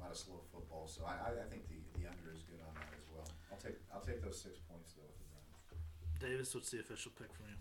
[0.00, 0.88] a lot of slow football.
[0.88, 3.28] So I, I, I think the, the under is good on that as well.
[3.52, 5.60] I'll take I'll take those six points though with the Browns.
[6.16, 7.60] Davis, what's the official pick from you?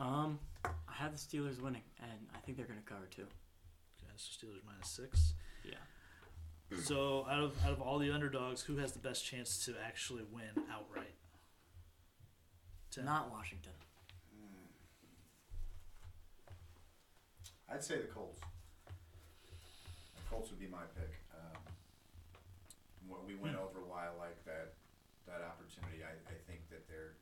[0.00, 3.26] Um, I have the Steelers winning, and I think they're going to cover too.
[4.02, 5.34] Okay, so Steelers minus six.
[5.62, 5.74] Yeah.
[6.82, 10.22] So out of out of all the underdogs, who has the best chance to actually
[10.32, 11.14] win outright?
[12.90, 13.04] Tim?
[13.04, 13.72] Not Washington.
[17.70, 18.40] I'd say the Colts.
[20.16, 21.12] The Colts would be my pick.
[21.30, 21.62] Um,
[23.06, 24.74] when we went over why I like that
[25.26, 27.14] that opportunity, I, I think that they're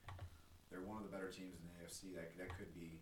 [0.70, 2.14] they're one of the better teams in the AFC.
[2.14, 3.00] That that could be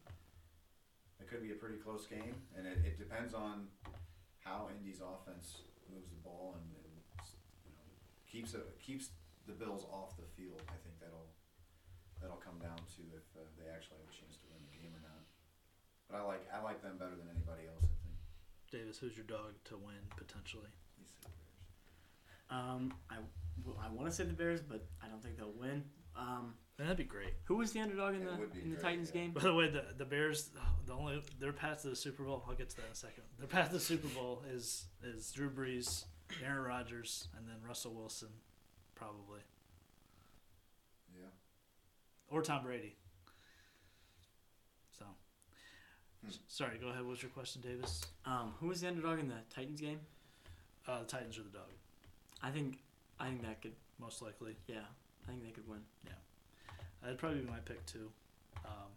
[1.19, 3.69] that could be a pretty close game, and it, it depends on
[4.41, 6.95] how Indy's offense moves the ball and, and
[7.67, 7.87] you know
[8.31, 9.11] keeps it keeps
[9.47, 10.63] the Bills off the field.
[10.71, 11.31] I think that'll
[12.23, 14.95] that'll come down to if uh, they actually have a chance to win the game
[14.95, 15.23] or not.
[16.07, 17.83] But I like I like them better than anybody else.
[17.83, 18.17] I think.
[18.71, 20.71] Davis, who's your dog to win potentially?
[20.99, 21.67] He said Bears.
[22.51, 23.19] Um, I,
[23.65, 25.83] well, I want to say the Bears, but I don't think they'll win.
[26.17, 27.35] Um, Man, that'd be great.
[27.45, 29.21] who was the underdog in It the would be in the great, Titans yeah.
[29.23, 29.31] game?
[29.33, 30.51] By the way, the the Bears,
[30.87, 32.45] the only their path to the Super Bowl.
[32.49, 33.25] I'll get to that in a second.
[33.39, 36.05] Their path to the Super Bowl is is Drew Brees,
[36.45, 38.29] Aaron Rodgers, and then Russell Wilson,
[38.95, 39.41] probably,
[41.15, 41.27] Yeah.
[42.29, 42.97] or Tom Brady.
[44.99, 45.05] So,
[46.23, 46.29] Hmm.
[46.29, 46.79] s- sorry.
[46.79, 47.05] Go ahead.
[47.05, 48.03] What's your question, Davis?
[48.25, 50.01] Um, who was the underdog in the Titans game?
[50.87, 51.71] Uh, the Titans are the dog,
[52.43, 52.79] I think
[53.19, 54.57] I think that could most likely.
[54.67, 54.85] yeah
[55.27, 55.81] I think they could win.
[56.05, 56.13] Yeah,
[57.03, 58.11] that'd probably be my pick too.
[58.65, 58.91] Um,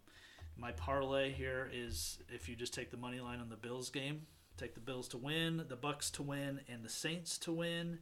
[0.56, 4.22] my parlay here is if you just take the money line on the Bills game,
[4.56, 7.98] take the Bills to win, the Bucks to win, and the Saints to win.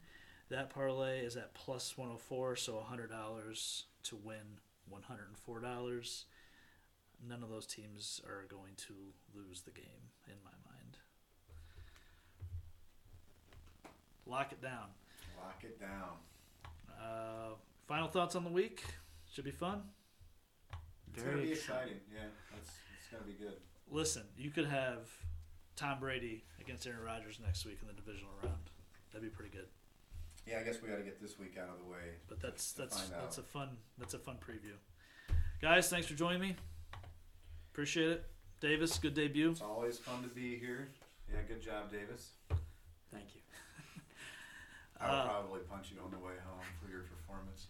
[0.50, 4.58] That parlay is at plus 104, so $100 to win
[4.90, 6.24] $104.
[7.28, 8.94] None of those teams are going to
[9.34, 10.96] lose the game, in my mind.
[14.26, 14.88] Lock it down.
[15.36, 16.16] Lock it down.
[17.00, 17.54] Uh,
[17.88, 18.84] final thoughts on the week?
[19.32, 19.82] Should be fun.
[21.14, 21.80] It's Very gonna be exciting.
[21.94, 22.00] exciting.
[22.14, 22.20] Yeah,
[22.54, 23.56] that's it's gonna be good.
[23.90, 25.08] Listen, you could have
[25.74, 28.70] Tom Brady against Aaron Rodgers next week in the divisional round.
[29.12, 29.66] That'd be pretty good.
[30.46, 32.16] Yeah, I guess we got to get this week out of the way.
[32.28, 33.44] But that's to that's find that's out.
[33.44, 33.68] a fun
[33.98, 34.76] that's a fun preview.
[35.60, 36.56] Guys, thanks for joining me.
[37.72, 38.24] Appreciate it.
[38.60, 39.50] Davis, good debut.
[39.50, 40.88] It's always fun to be here.
[41.32, 42.30] Yeah, good job, Davis.
[43.12, 43.40] Thank you.
[45.00, 47.66] I'll Uh, probably punch you on the way home for your performance.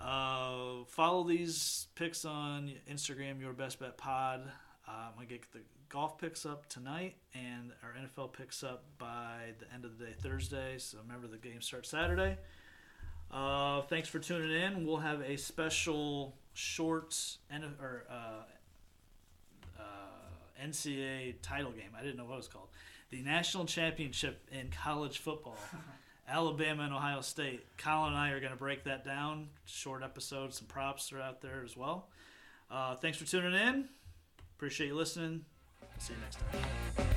[0.00, 4.42] Uh, follow these picks on Instagram, Your Best Bet Pod.
[4.86, 9.52] Uh, I'm gonna get the golf picks up tonight, and our NFL picks up by
[9.58, 10.78] the end of the day Thursday.
[10.78, 12.38] So remember, the game starts Saturday.
[13.30, 14.86] Uh, thanks for tuning in.
[14.86, 17.14] We'll have a special short
[17.50, 18.42] N- or uh,
[19.78, 21.90] uh, NCAA title game.
[21.98, 22.68] I didn't know what it was called.
[23.10, 25.58] The national championship in college football.
[26.30, 27.64] Alabama and Ohio State.
[27.78, 29.48] Colin and I are going to break that down.
[29.64, 32.08] Short episode, some props are out there as well.
[32.70, 33.88] Uh, thanks for tuning in.
[34.56, 35.44] Appreciate you listening.
[35.98, 36.38] See you next
[36.96, 37.07] time.